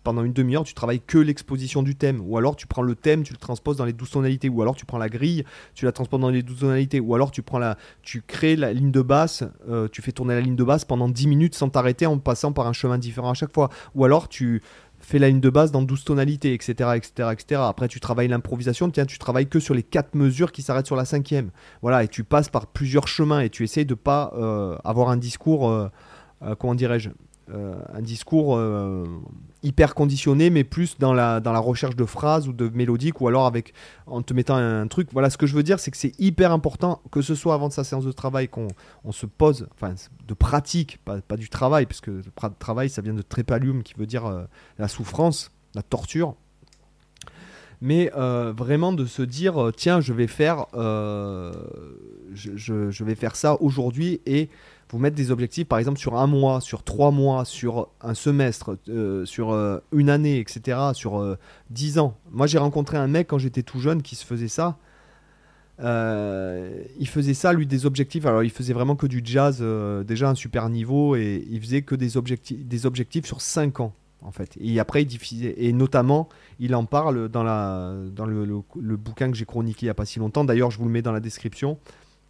pendant 0.03 0.24
une 0.24 0.34
demi-heure, 0.34 0.63
tu 0.63 0.74
travailles 0.74 1.01
que 1.01 1.18
l'exposition 1.18 1.84
du 1.84 1.96
thème. 1.96 2.22
Ou 2.24 2.38
alors 2.38 2.56
tu 2.56 2.68
prends 2.68 2.82
le 2.82 2.96
thème, 2.96 3.24
tu 3.24 3.34
le 3.34 3.39
transposes 3.39 3.77
dans 3.77 3.86
les 3.86 3.94
douze 3.94 4.12
tonalités. 4.12 4.50
Ou 4.50 4.62
alors 4.62 4.75
tu 4.75 4.86
prends 4.86 4.98
la 4.98 5.10
grille, 5.10 5.44
tu 5.74 5.86
la 5.86 5.91
transposes 5.91 6.22
dans 6.22 6.30
les 6.30 6.44
douze 6.44 6.60
tonalités. 6.60 7.00
Ou 7.00 7.15
alors 7.15 7.32
tu 7.32 7.41
prends 7.41 7.60
la, 7.60 7.77
tu 8.01 8.22
crées 8.22 8.56
la 8.56 8.74
ligne 8.74 8.91
de 8.91 9.01
basse, 9.01 9.44
euh, 9.70 9.88
tu 9.91 10.01
fais 10.01 10.12
tourner 10.12 10.36
la 10.36 10.41
ligne 10.41 10.56
de 10.56 10.63
basse 10.63 10.86
pendant 10.86 11.10
10 11.10 11.27
minutes 11.27 11.56
sans 11.56 11.70
t'arrêter 11.70 12.06
en 12.06 12.18
passant 12.18 12.51
par 12.51 12.68
un 12.68 12.74
chemin 12.74 12.98
différent 12.98 13.32
à 13.32 13.36
chaque 13.36 13.53
fois. 13.53 13.70
Ou 13.96 14.06
alors 14.06 14.27
tu 14.30 14.62
fais 15.12 15.20
la 15.20 15.27
ligne 15.27 15.41
de 15.41 15.50
base 15.50 15.72
dans 15.72 15.82
12 15.82 16.06
tonalités, 16.06 16.53
etc. 16.53 16.91
etc., 16.96 17.30
etc. 17.34 17.62
Après, 17.65 17.88
tu 17.88 18.00
travailles 18.00 18.30
l'improvisation, 18.30 18.89
tiens, 18.89 19.06
tu 19.06 19.20
travailles 19.20 19.48
que 19.48 19.60
sur 19.60 19.74
les 19.74 19.84
quatre 19.84 20.15
mesures 20.15 20.51
qui 20.51 20.62
s'arrêtent 20.62 20.86
sur 20.88 20.96
la 20.96 21.06
cinquième. 21.06 21.51
Voilà, 21.82 22.03
et 22.03 22.08
tu 22.08 22.24
passes 22.24 22.50
par 22.50 22.68
plusieurs 22.68 23.08
chemins 23.08 23.41
et 23.41 23.50
tu 23.50 23.63
essayes 23.63 23.86
de 23.86 23.94
pas 23.94 24.34
euh, 24.38 24.77
avoir 24.84 25.10
un 25.10 25.18
discours, 25.18 25.70
euh, 25.70 25.89
euh, 26.44 26.56
comment 26.56 26.75
dirais-je, 26.75 27.10
un 27.51 28.01
discours 28.01 28.58
hyper 29.63 29.93
conditionné, 29.93 30.50
mais 30.50 30.63
plus 30.63 30.98
dans 30.98 31.13
la, 31.13 31.39
dans 31.39 31.51
la 31.51 31.60
recherche 31.60 31.96
de 31.96 32.05
phrases 32.05 32.48
ou 32.48 32.53
de 32.53 32.70
mélodiques, 32.70 33.22
ou 33.22 33.27
alors 33.27 33.46
avec 33.46 33.74
en 34.08 34.22
te 34.22 34.34
mettant 34.34 34.55
un, 34.55 34.88
truc. 34.88 35.10
Voilà, 35.13 35.29
ce 35.29 35.38
que 35.38 35.46
je 35.46 35.55
veux 35.55 35.63
dire, 35.63 35.79
c'est 35.79 35.91
que 35.91 35.98
c'est 35.98 36.20
hyper 36.20 36.51
important, 36.51 37.01
que 37.12 37.22
ce 37.22 37.36
soit 37.36 37.53
avant 37.53 37.67
de 37.67 37.74
sa 37.74 37.84
séance 37.84 38.05
de 38.05 38.12
travail, 38.12 38.48
qu'on 38.48 38.67
on 39.03 39.12
se 39.12 39.25
pose, 39.25 39.67
enfin, 39.74 39.93
de 40.27 40.34
pratique, 40.34 41.00
pas, 41.05 41.22
pas 41.22 41.38
du 41.38 41.50
travail, 41.50 41.86
puisque 41.86 42.08
le 42.08 42.24
travail, 42.60 42.89
ça 42.89 43.01
vient 43.01 43.13
de 43.13 43.22
trépalium, 43.22 43.84
qui 43.84 43.93
veut 43.96 44.08
dire 44.08 44.25
euh, 44.25 44.43
la 44.79 44.88
souffrance, 44.88 45.51
la 45.75 45.84
torture. 45.84 46.36
Mais 47.84 48.12
euh, 48.15 48.53
vraiment 48.55 48.93
de 48.93 49.05
se 49.05 49.24
dire, 49.24 49.62
euh, 49.62 49.72
tiens, 49.72 50.01
je 50.01 50.13
vais 50.13 50.27
faire, 50.27 50.67
je 52.34 53.03
vais 53.03 53.15
faire 53.15 53.36
ça 53.36 53.60
aujourd'hui 53.60 54.22
et 54.25 54.50
vous 54.91 55.00
mettre 55.00 55.15
des 55.15 55.31
objectifs, 55.31 55.67
par 55.67 55.79
exemple, 55.79 55.98
sur 55.98 56.17
un 56.17 56.27
mois, 56.27 56.60
sur 56.60 56.83
trois 56.83 57.12
mois, 57.12 57.45
sur 57.45 57.89
un 58.01 58.13
semestre, 58.13 58.77
euh, 58.89 59.25
sur 59.25 59.51
euh, 59.51 59.79
une 59.93 60.10
année, 60.10 60.39
etc., 60.39 60.77
sur 60.93 61.19
euh, 61.19 61.38
dix 61.69 61.98
ans. 61.98 62.17
Moi, 62.29 62.45
j'ai 62.48 62.57
rencontré 62.57 62.98
un 62.98 63.07
mec 63.07 63.27
quand 63.27 63.38
j'étais 63.38 63.63
tout 63.63 63.79
jeune 63.79 64.01
qui 64.01 64.15
se 64.15 64.25
faisait 64.25 64.50
ça. 64.50 64.77
il 65.79 67.07
faisait 67.07 67.33
ça, 67.33 67.53
lui, 67.53 67.65
des 67.65 67.86
objectifs. 67.86 68.25
Alors, 68.25 68.43
il 68.43 68.51
faisait 68.51 68.74
vraiment 68.74 68.95
que 68.95 69.07
du 69.07 69.21
jazz, 69.24 69.63
déjà 70.05 70.29
un 70.29 70.36
super 70.36 70.69
niveau, 70.69 71.15
et 71.15 71.45
il 71.50 71.62
faisait 71.62 71.83
que 71.83 71.95
des 71.95 72.17
objectifs, 72.17 72.63
des 72.65 72.86
objectifs 72.86 73.25
sur 73.25 73.41
cinq 73.41 73.79
ans, 73.79 73.93
en 74.21 74.31
fait. 74.31 74.57
Et 74.60 74.77
après, 74.79 75.03
il 75.03 75.05
diffusait, 75.05 75.55
et 75.57 75.71
notamment, 75.71 76.27
il 76.60 76.75
en 76.75 76.86
parle 76.86 77.29
dans, 77.29 77.43
la, 77.43 77.95
dans 78.13 78.25
le, 78.25 78.45
le 78.45 78.98
bouquin 78.98 79.31
que 79.31 79.38
j'ai 79.38 79.45
chroniqué 79.45 79.86
il 79.86 79.88
n'y 79.88 79.91
a 79.91 79.95
pas 79.95 80.05
si 80.05 80.19
longtemps. 80.19 80.43
D'ailleurs, 80.43 80.69
je 80.69 80.77
vous 80.77 80.86
le 80.86 80.91
mets 80.91 81.01
dans 81.01 81.13
la 81.13 81.21
description. 81.21 81.79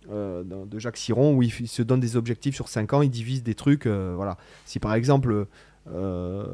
Euh, 0.10 0.44
de 0.44 0.80
Jacques 0.80 0.98
Siron 0.98 1.36
où 1.36 1.44
il, 1.44 1.52
se 1.52 1.84
donne 1.84 2.00
des 2.00 2.18
objectifs 2.18 2.56
sur 2.56 2.70
5 2.70 2.94
ans, 2.94 3.02
il 3.04 3.12
divise 3.12 3.44
des 3.44 3.54
trucs. 3.54 3.86
Euh, 3.86 4.14
voilà. 4.16 4.38
Si 4.66 4.80
par 4.80 4.96
exemple, 4.96 5.46
euh, 5.94 6.46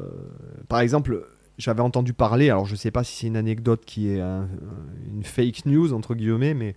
par 0.68 0.80
exemple, 0.80 1.26
j'avais 1.56 1.80
entendu 1.80 2.12
parler, 2.12 2.50
alors 2.50 2.66
je 2.66 2.76
sais 2.76 2.90
pas 2.90 3.04
si 3.04 3.16
c'est 3.16 3.26
une 3.26 3.36
anecdote 3.36 3.84
qui 3.86 4.10
est 4.10 4.20
une 4.20 5.24
fake 5.24 5.64
news 5.64 5.94
entre 5.94 6.14
guillemets, 6.14 6.54
mais 6.54 6.74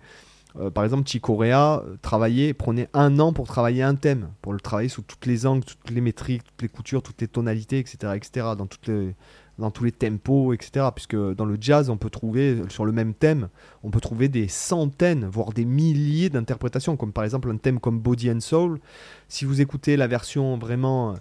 par 0.74 0.84
exemple, 0.84 1.08
Chicorea 1.08 1.82
travaillait, 2.02 2.52
prenait 2.52 2.88
un 2.92 3.18
an 3.20 3.32
pour 3.32 3.46
travailler 3.46 3.82
un 3.82 3.94
thème, 3.94 4.28
pour 4.42 4.52
le 4.52 4.60
travailler 4.60 4.88
sous 4.88 5.02
toutes 5.02 5.26
les 5.26 5.46
angles, 5.46 5.64
toutes 5.64 5.90
les 5.90 6.00
métriques, 6.00 6.42
toutes 6.44 6.62
les 6.62 6.68
coutures, 6.68 7.02
toutes 7.02 7.20
les 7.20 7.28
tonalités, 7.28 7.78
etc., 7.78 8.14
etc., 8.16 8.48
dans 8.56 8.66
toutes 8.66 8.86
les, 8.86 9.14
dans 9.58 9.70
tous 9.70 9.84
les 9.84 9.92
tempos, 9.92 10.52
etc. 10.52 10.86
Puisque 10.94 11.16
dans 11.16 11.44
le 11.44 11.56
jazz, 11.60 11.90
on 11.90 11.96
peut 11.96 12.10
trouver, 12.10 12.62
sur 12.68 12.84
le 12.84 12.92
même 12.92 13.14
thème, 13.14 13.48
on 13.82 13.90
peut 13.90 14.00
trouver 14.00 14.28
des 14.28 14.48
centaines, 14.48 15.26
voire 15.26 15.52
des 15.52 15.64
milliers 15.64 16.30
d'interprétations, 16.30 16.96
comme 16.96 17.12
par 17.12 17.24
exemple 17.24 17.50
un 17.50 17.56
thème 17.56 17.80
comme 17.80 17.98
Body 17.98 18.30
and 18.30 18.40
Soul. 18.40 18.80
Si 19.28 19.44
vous 19.44 19.60
écoutez 19.60 19.96
la 19.96 20.06
version 20.06 20.56
vraiment, 20.58 21.16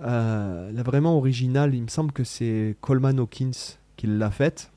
euh, 0.00 0.70
la 0.72 0.82
vraiment 0.82 1.16
originale, 1.16 1.74
il 1.74 1.82
me 1.82 1.88
semble 1.88 2.12
que 2.12 2.24
c'est 2.24 2.76
Coleman 2.80 3.18
Hawkins 3.18 3.76
qui 3.96 4.06
l'a 4.06 4.30
faite. 4.30 4.70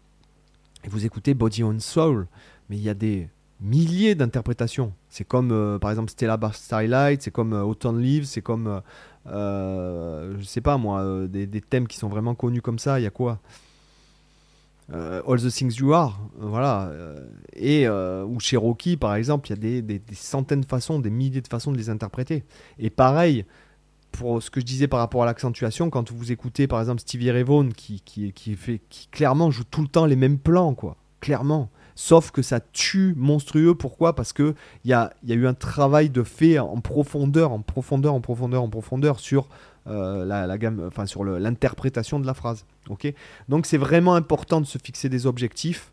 Et 0.83 0.89
vous 0.89 1.05
écoutez 1.05 1.33
Body 1.33 1.63
and 1.63 1.79
Soul, 1.79 2.27
mais 2.69 2.77
il 2.77 2.83
y 2.83 2.89
a 2.89 2.93
des 2.93 3.29
milliers 3.61 4.15
d'interprétations. 4.15 4.93
C'est 5.09 5.25
comme 5.25 5.51
euh, 5.51 5.77
par 5.77 5.91
exemple 5.91 6.09
Stella 6.09 6.37
Bar 6.37 6.55
Starlight, 6.55 7.21
c'est 7.21 7.31
comme 7.31 7.53
euh, 7.53 7.63
Autumn 7.63 7.99
Leaves, 7.99 8.23
c'est 8.23 8.41
comme 8.41 8.81
euh, 9.27 10.35
je 10.39 10.43
sais 10.43 10.61
pas 10.61 10.77
moi, 10.77 11.01
euh, 11.01 11.27
des, 11.27 11.61
thèmes 11.61 11.87
qui 11.87 11.97
sont 11.97 12.09
vraiment 12.09 12.35
connus 12.35 12.61
comme 12.61 12.79
ça, 12.79 12.99
il 12.99 13.03
y 13.03 13.07
a 13.07 13.11
quoi? 13.11 13.39
Euh, 14.91 15.21
All 15.27 15.39
the 15.39 15.49
Things 15.49 15.75
You 15.75 15.93
Are, 15.93 16.19
voilà. 16.37 16.91
et 17.53 17.87
ou 17.87 18.39
Cherokee, 18.39 18.97
par 18.97 19.15
exemple, 19.15 19.49
il 19.51 19.65
y 19.65 19.77
a 19.77 19.81
des, 19.81 20.01
centaines 20.13 20.61
de 20.61 20.65
façons, 20.65 20.99
des 20.99 21.11
milliers 21.11 21.41
de 21.41 21.47
façons 21.47 21.71
de 21.71 21.77
les 21.77 21.89
interpréter. 21.89 22.43
Et 22.79 22.89
pareil, 22.89 23.45
pour 24.11 24.41
ce 24.41 24.49
que 24.49 24.59
je 24.59 24.65
disais 24.65 24.87
par 24.87 24.99
rapport 24.99 25.21
à 25.21 25.25
l'accentuation, 25.27 25.91
quand 25.91 26.11
vous 26.11 26.31
écoutez 26.31 26.65
par 26.65 26.79
exemple 26.79 27.01
Stevie 27.01 27.29
Ray 27.29 27.43
Vaughan 27.43 27.69
qui, 27.69 28.01
qui, 28.01 28.33
qui, 28.33 28.55
fait, 28.55 28.81
qui 28.89 29.07
clairement 29.09 29.51
joue 29.51 29.63
tout 29.63 29.83
le 29.83 29.87
temps 29.87 30.07
les 30.07 30.15
mêmes 30.15 30.39
plans, 30.39 30.73
quoi. 30.73 30.97
Clairement. 31.19 31.69
Sauf 32.01 32.31
que 32.31 32.41
ça 32.41 32.61
tue 32.61 33.13
monstrueux. 33.17 33.75
Pourquoi? 33.75 34.15
Parce 34.15 34.31
qu'il 34.31 34.55
y 34.85 34.93
a, 34.93 35.11
y 35.25 35.33
a 35.33 35.35
eu 35.35 35.45
un 35.45 35.53
travail 35.53 36.09
de 36.09 36.23
fait 36.23 36.57
en 36.57 36.79
profondeur, 36.79 37.51
en 37.51 37.59
profondeur, 37.59 38.13
en 38.13 38.21
profondeur, 38.21 38.63
en 38.63 38.69
profondeur 38.69 39.19
sur 39.19 39.49
euh, 39.85 40.23
la, 40.23 40.57
gamme, 40.57 40.81
enfin 40.87 41.05
sur 41.05 41.25
l'interprétation 41.25 42.17
de 42.21 42.25
la 42.25 42.33
phrase. 42.33 42.65
Donc 43.49 43.65
c'est 43.65 43.77
vraiment 43.77 44.15
important 44.15 44.61
de 44.61 44.65
se 44.65 44.77
fixer 44.77 45.09
des 45.09 45.27
objectifs 45.27 45.91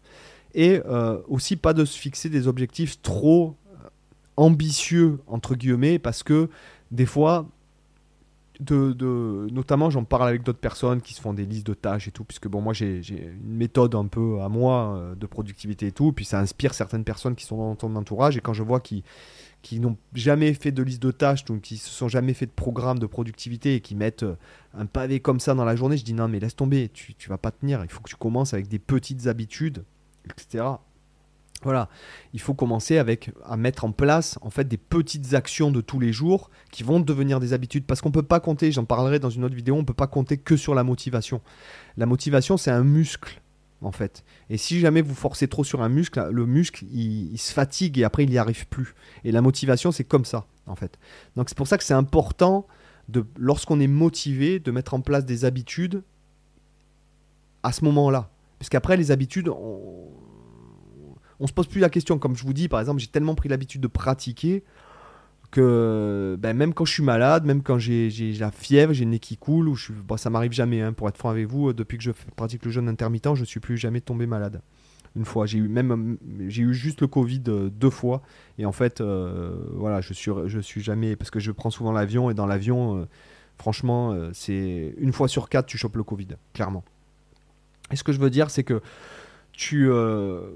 et 0.55 0.81
euh, 0.87 1.19
aussi 1.27 1.57
pas 1.57 1.73
de 1.73 1.85
se 1.85 1.99
fixer 1.99 2.29
des 2.29 2.47
objectifs 2.47 3.03
trop 3.03 3.57
ambitieux 4.37 5.19
entre 5.27 5.57
guillemets 5.57 5.99
parce 5.99 6.23
que 6.23 6.49
des 6.93 7.07
fois 7.07 7.49
de, 8.61 8.93
de, 8.93 9.49
notamment 9.53 9.91
j'en 9.91 10.05
parle 10.05 10.29
avec 10.29 10.43
d'autres 10.43 10.59
personnes 10.59 11.01
qui 11.01 11.15
se 11.15 11.21
font 11.21 11.35
des 11.35 11.45
listes 11.45 11.67
de 11.67 11.75
tâches 11.75 12.09
et 12.09 12.11
tout 12.11 12.25
puisque 12.25 12.49
bon 12.49 12.61
moi 12.61 12.73
j'ai 12.73 13.01
une 13.01 13.57
méthode 13.57 13.95
un 13.95 14.07
peu 14.07 14.41
à 14.41 14.49
moi 14.49 14.97
euh, 14.97 15.15
de 15.15 15.27
productivité 15.27 15.89
et 15.89 15.93
tout 15.93 16.13
puis 16.13 16.25
ça 16.25 16.41
inspire 16.41 16.73
certaines 16.73 17.05
personnes 17.05 17.35
qui 17.35 17.45
sont 17.45 17.57
dans 17.59 17.75
ton 17.75 17.95
entourage 17.97 18.37
et 18.37 18.41
quand 18.41 18.55
je 18.55 18.63
vois 18.63 18.81
qu'ils 18.81 19.03
qui 19.63 19.81
n'ont 19.81 19.97
jamais 20.15 20.55
fait 20.55 20.73
de 20.73 20.83
liste 20.83 21.03
de 21.03 21.11
tâches 21.11 21.45
donc 21.45 21.61
qui 21.61 21.77
se 21.77 21.91
sont 21.91 22.09
jamais 22.09 22.33
fait 22.33 22.47
de 22.47 22.51
programme 22.51 22.99
de 22.99 23.07
productivité 23.07 23.75
et 23.75 23.81
qui 23.81 23.95
mettent 23.95 24.23
euh, 24.23 24.37
un 24.75 24.87
pavé 24.87 25.21
comme 25.21 25.41
ça 25.41 25.55
dans 25.55 25.65
la 25.65 25.77
journée 25.77 25.99
je 25.99 26.05
dis 26.05 26.15
non 26.15 26.29
mais 26.29 26.41
laisse 26.41 26.57
tomber 26.57 26.89
tu, 26.89 27.15
tu 27.15 27.29
vas 27.29 27.39
pas 27.39 27.51
tenir 27.51 27.85
il 27.85 27.91
faut 27.91 28.01
que 28.01 28.09
tu 28.09 28.17
commences 28.17 28.55
avec 28.55 28.69
des 28.69 28.79
petites 28.79 29.27
habitudes 29.27 29.85
etc 30.31 30.65
voilà, 31.63 31.89
il 32.33 32.41
faut 32.41 32.55
commencer 32.55 32.99
avec 32.99 33.31
à 33.45 33.57
mettre 33.57 33.85
en 33.85 33.93
place 33.93 34.39
en 34.43 34.51
fait 34.51 34.69
des 34.69 34.77
petites 34.77 35.35
actions 35.35 35.71
de 35.71 35.81
tous 35.81 35.99
les 35.99 36.13
jours 36.13 36.51
qui 36.71 36.83
vont 36.83 37.01
devenir 37.01 37.41
des 37.41 37.53
habitudes 37.53 37.85
parce 37.85 38.01
qu'on 38.01 38.11
peut 38.11 38.23
pas 38.23 38.41
compter, 38.41 38.71
j'en 38.73 38.85
parlerai 38.85 39.19
dans 39.19 39.31
une 39.31 39.45
autre 39.45 39.55
vidéo, 39.55 39.77
on 39.77 39.85
peut 39.85 39.95
pas 39.95 40.07
compter 40.07 40.37
que 40.37 40.57
sur 40.57 40.75
la 40.75 40.85
motivation. 40.85 41.41
La 41.97 42.07
motivation 42.07 42.57
c'est 42.57 42.71
un 42.71 42.85
muscle 42.85 43.41
en 43.83 43.93
fait. 43.93 44.25
Et 44.51 44.57
si 44.57 44.81
jamais 44.81 45.03
vous 45.03 45.15
forcez 45.15 45.49
trop 45.49 45.65
sur 45.65 45.83
un 45.83 45.89
muscle, 45.89 46.29
le 46.31 46.47
muscle 46.47 46.85
il, 46.93 47.37
se 47.39 47.53
fatigue 47.53 47.99
et 47.99 48.05
après 48.05 48.25
il 48.25 48.31
n'y 48.31 48.39
arrive 48.39 48.67
plus. 48.69 48.95
Et 49.25 49.33
la 49.33 49.43
motivation 49.43 49.93
c'est 49.93 50.05
comme 50.05 50.25
ça 50.25 50.47
en 50.67 50.77
fait. 50.77 50.99
Donc 51.37 51.49
c'est 51.49 51.57
pour 51.57 51.69
ça 51.69 51.79
que 51.79 51.85
c'est 51.85 51.95
important 51.95 52.67
de 53.09 53.25
lorsqu'on 53.39 53.81
est 53.81 53.87
motivé 53.87 54.59
de 54.59 54.71
mettre 54.71 54.95
en 54.95 55.01
place 55.01 55.25
des 55.25 55.45
habitudes 55.45 56.03
à 57.63 57.73
ce 57.73 57.85
moment-là. 57.85 58.31
Parce 58.59 58.69
qu'après 58.69 58.97
les 58.97 59.11
habitudes 59.11 59.51
on 61.41 61.47
se 61.47 61.53
pose 61.53 61.67
plus 61.67 61.81
la 61.81 61.91
question. 61.91 62.19
Comme 62.19 62.37
je 62.37 62.45
vous 62.45 62.53
dis, 62.53 62.69
par 62.69 62.81
exemple, 62.81 63.01
j'ai 63.01 63.09
tellement 63.09 63.35
pris 63.35 63.49
l'habitude 63.49 63.81
de 63.81 63.89
pratiquer 63.89 64.65
que 65.51 66.37
ben, 66.39 66.57
même 66.57 66.75
quand 66.75 66.85
je 66.85 66.93
suis 66.93 67.03
malade, 67.03 67.45
même 67.45 67.63
quand 67.63 67.79
j'ai 67.79 68.11
la 68.39 68.51
fièvre, 68.51 68.93
j'ai 68.93 69.05
le 69.05 69.13
nez 69.13 69.19
qui 69.19 69.37
coule, 69.37 69.69
ou 69.69 69.75
je, 69.75 69.93
ça 70.17 70.31
m'arrive 70.31 70.53
jamais, 70.53 70.83
hein, 70.83 70.93
pour 70.93 71.09
être 71.09 71.17
franc 71.17 71.31
avec 71.31 71.47
vous, 71.47 71.73
depuis 71.73 71.99
que 71.99 72.05
je 72.05 72.11
pratique 72.37 72.65
le 72.65 72.71
jeûne 72.71 72.89
intermittent, 72.89 73.35
je 73.35 73.45
suis 73.45 73.61
plus 73.61 73.77
jamais 73.77 74.01
tombé 74.01 74.27
malade. 74.27 74.61
Une 75.15 75.25
fois, 75.25 75.47
j'ai 75.47 75.59
eu 75.59 75.69
même 75.69 76.19
j'ai 76.49 76.63
eu 76.63 76.75
juste 76.75 77.01
le 77.01 77.07
Covid 77.07 77.43
euh, 77.49 77.71
deux 77.71 77.89
fois, 77.89 78.21
et 78.59 78.67
en 78.67 78.73
fait, 78.73 79.01
euh, 79.01 79.57
voilà, 79.73 80.03
je 80.03 80.13
suis 80.13 80.31
suis 80.61 80.83
jamais 80.83 81.17
parce 81.17 81.31
que 81.31 81.41
je 81.41 81.53
prends 81.53 81.71
souvent 81.71 81.93
l'avion 81.93 82.29
et 82.29 82.35
dans 82.35 82.45
l'avion, 82.45 82.99
euh, 82.99 83.05
franchement, 83.57 84.13
euh, 84.13 84.31
c'est 84.35 84.95
une 84.99 85.13
fois 85.13 85.29
sur 85.29 85.49
quatre 85.49 85.67
tu 85.67 85.79
chopes 85.79 85.97
le 85.97 86.03
Covid, 86.03 86.29
clairement. 86.53 86.85
Et 87.91 87.97
ce 87.97 88.05
que 88.05 88.13
je 88.13 88.19
veux 88.19 88.31
dire, 88.31 88.51
c'est 88.51 88.65
que 88.65 88.83
tu 89.53 89.91
euh, 89.91 90.51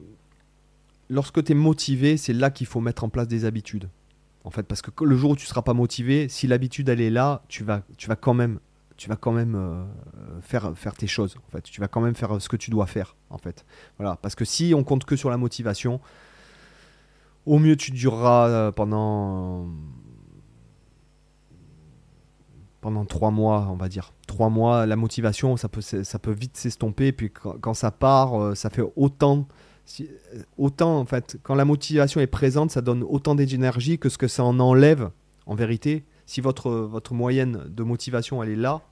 lorsque 1.10 1.44
tu 1.44 1.52
es 1.52 1.54
motivé, 1.54 2.16
c'est 2.16 2.32
là 2.32 2.50
qu'il 2.50 2.66
faut 2.66 2.80
mettre 2.80 3.04
en 3.04 3.10
place 3.10 3.28
des 3.28 3.44
habitudes. 3.44 3.90
En 4.44 4.50
fait, 4.50 4.62
parce 4.62 4.80
que 4.80 5.04
le 5.04 5.16
jour 5.16 5.32
où 5.32 5.36
tu 5.36 5.44
seras 5.44 5.60
pas 5.60 5.74
motivé, 5.74 6.28
si 6.28 6.46
l'habitude 6.46 6.88
elle 6.88 7.02
est 7.02 7.10
là, 7.10 7.42
tu 7.48 7.62
vas, 7.62 7.82
tu 7.98 8.08
vas 8.08 8.16
quand 8.16 8.32
même, 8.32 8.58
tu 8.96 9.10
vas 9.10 9.16
quand 9.16 9.32
même 9.32 9.54
euh, 9.54 9.84
faire, 10.40 10.72
faire 10.76 10.94
tes 10.94 11.06
choses. 11.06 11.36
Tu 11.64 11.80
vas 11.80 11.88
quand 11.88 12.00
même 12.00 12.14
faire 12.14 12.40
ce 12.40 12.48
que 12.48 12.56
tu 12.56 12.70
dois 12.70 12.86
faire. 12.86 13.16
En 13.28 13.36
fait, 13.36 13.66
voilà. 13.98 14.16
Parce 14.16 14.34
que 14.34 14.46
si 14.46 14.72
on 14.74 14.82
compte 14.82 15.04
que 15.04 15.16
sur 15.16 15.28
la 15.28 15.36
motivation, 15.36 16.00
au 17.44 17.58
mieux 17.58 17.76
tu 17.76 17.90
dureras 17.90 18.48
euh, 18.48 18.72
pendant 18.72 19.66
trois 23.04 23.30
mois, 23.30 23.68
on 23.70 23.76
va 23.76 23.88
dire. 23.88 24.14
Trois 24.26 24.48
mois, 24.48 24.86
la 24.86 24.96
motivation, 24.96 25.58
ça 25.58 25.68
peut, 25.68 26.32
vite 26.32 26.56
s'estomper. 26.56 27.12
Puis 27.12 27.30
quand, 27.30 27.74
ça 27.74 27.90
part, 27.90 28.40
euh, 28.40 28.54
ça 28.54 28.70
fait 28.70 28.84
autant 28.96 29.46
si, 29.90 30.08
autant 30.56 31.00
en 31.00 31.04
fait, 31.04 31.36
quand 31.42 31.56
la 31.56 31.64
motivation 31.64 32.20
est 32.20 32.28
présente, 32.28 32.70
ça 32.70 32.80
donne 32.80 33.02
autant 33.02 33.34
d'énergie 33.34 33.98
que 33.98 34.08
ce 34.08 34.18
que 34.18 34.28
ça 34.28 34.44
en 34.44 34.60
enlève 34.60 35.10
en 35.46 35.56
vérité. 35.56 36.04
Si 36.26 36.40
votre, 36.40 36.70
votre 36.70 37.12
moyenne 37.12 37.64
de 37.66 37.82
motivation 37.82 38.40
elle 38.40 38.50
est 38.50 38.56
là, 38.56 38.82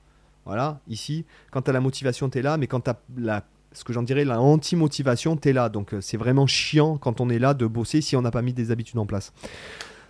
voilà, 0.45 0.81
ici, 0.89 1.23
quand 1.51 1.61
tu 1.61 1.69
as 1.69 1.73
la 1.73 1.79
motivation, 1.79 2.29
tu 2.29 2.39
es 2.39 2.41
là, 2.41 2.57
mais 2.57 2.67
quand 2.67 2.81
tu 2.81 2.89
as 2.89 2.99
la, 3.17 3.45
ce 3.71 3.85
que 3.85 3.93
j'en 3.93 4.03
dirais, 4.03 4.25
la 4.25 4.41
anti-motivation, 4.41 5.37
tu 5.37 5.47
es 5.47 5.53
là. 5.53 5.69
Donc 5.69 5.95
c'est 6.01 6.17
vraiment 6.17 6.47
chiant 6.47 6.97
quand 6.97 7.21
on 7.21 7.29
est 7.29 7.39
là 7.39 7.53
de 7.53 7.65
bosser 7.65 8.01
si 8.01 8.17
on 8.17 8.21
n'a 8.21 8.31
pas 8.31 8.41
mis 8.41 8.51
des 8.51 8.71
habitudes 8.71 8.97
en 8.97 9.05
place. 9.05 9.31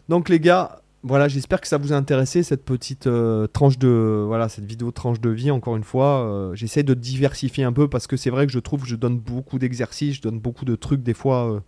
Donc 0.08 0.28
les 0.28 0.39
gars, 0.39 0.82
voilà, 1.04 1.30
j'espère 1.30 1.62
que 1.62 1.68
ça 1.68 1.78
vous 1.78 1.94
a 1.94 1.96
intéressé 1.96 2.44
cette 2.44 2.66
petite 2.66 3.08
euh, 3.08 3.48
tranche 3.48 3.78
de 3.78 4.24
voilà 4.28 4.50
cette 4.50 4.66
vidéo 4.66 4.92
tranche 4.92 5.22
de 5.22 5.30
vie. 5.30 5.50
Encore 5.50 5.78
une 5.78 5.84
fois, 5.84 6.26
euh, 6.26 6.56
j'essaie 6.56 6.84
de 6.84 6.94
diversifier 6.94 7.64
un 7.64 7.72
peu 7.72 7.88
parce 7.88 8.06
que 8.06 8.18
c'est 8.18 8.30
vrai 8.30 8.46
que 8.46 8.52
je 8.52 8.60
trouve 8.60 8.82
que 8.82 8.88
je 8.88 8.98
donne 8.98 9.18
beaucoup 9.18 9.60
d'exercices, 9.60 10.16
je 10.16 10.22
donne 10.22 10.40
beaucoup 10.40 10.66
de 10.66 10.76
trucs 10.76 11.02
des 11.02 11.14
fois 11.14 11.64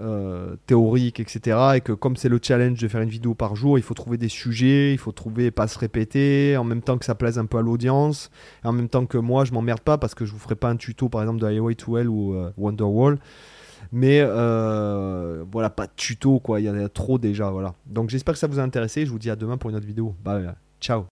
euh, 0.00 0.56
théoriques, 0.66 1.20
etc. 1.20 1.58
Et 1.76 1.80
que 1.82 1.92
comme 1.92 2.16
c'est 2.16 2.30
le 2.30 2.40
challenge 2.42 2.80
de 2.80 2.88
faire 2.88 3.02
une 3.02 3.10
vidéo 3.10 3.34
par 3.34 3.56
jour, 3.56 3.78
il 3.78 3.82
faut 3.82 3.92
trouver 3.92 4.16
des 4.16 4.30
sujets, 4.30 4.92
il 4.92 4.98
faut 4.98 5.12
trouver 5.12 5.50
pas 5.50 5.68
se 5.68 5.78
répéter, 5.78 6.56
en 6.56 6.64
même 6.64 6.80
temps 6.80 6.96
que 6.96 7.04
ça 7.04 7.14
plaise 7.14 7.38
un 7.38 7.44
peu 7.44 7.58
à 7.58 7.62
l'audience, 7.62 8.30
en 8.64 8.72
même 8.72 8.88
temps 8.88 9.04
que 9.04 9.18
moi 9.18 9.44
je 9.44 9.52
m'emmerde 9.52 9.80
pas 9.80 9.98
parce 9.98 10.14
que 10.14 10.24
je 10.24 10.32
vous 10.32 10.38
ferai 10.38 10.54
pas 10.54 10.70
un 10.70 10.76
tuto 10.76 11.10
par 11.10 11.20
exemple 11.20 11.40
de 11.40 11.46
Highway 11.46 11.74
to 11.74 11.98
Hell 11.98 12.08
ou 12.08 12.34
Wonderwall 12.56 13.18
mais 13.92 14.20
euh, 14.20 15.44
voilà 15.50 15.70
pas 15.70 15.86
de 15.86 15.92
tuto 15.96 16.40
quoi. 16.40 16.60
Il 16.60 16.64
y 16.64 16.70
en 16.70 16.78
a 16.78 16.88
trop 16.88 17.18
déjà 17.18 17.50
voilà. 17.50 17.74
Donc 17.86 18.10
j'espère 18.10 18.34
que 18.34 18.40
ça 18.40 18.46
vous 18.46 18.58
a 18.58 18.62
intéressé. 18.62 19.06
Je 19.06 19.10
vous 19.10 19.18
dis 19.18 19.30
à 19.30 19.36
demain 19.36 19.56
pour 19.56 19.70
une 19.70 19.76
autre 19.76 19.86
vidéo. 19.86 20.14
Bye. 20.24 20.50
Ciao 20.80 21.06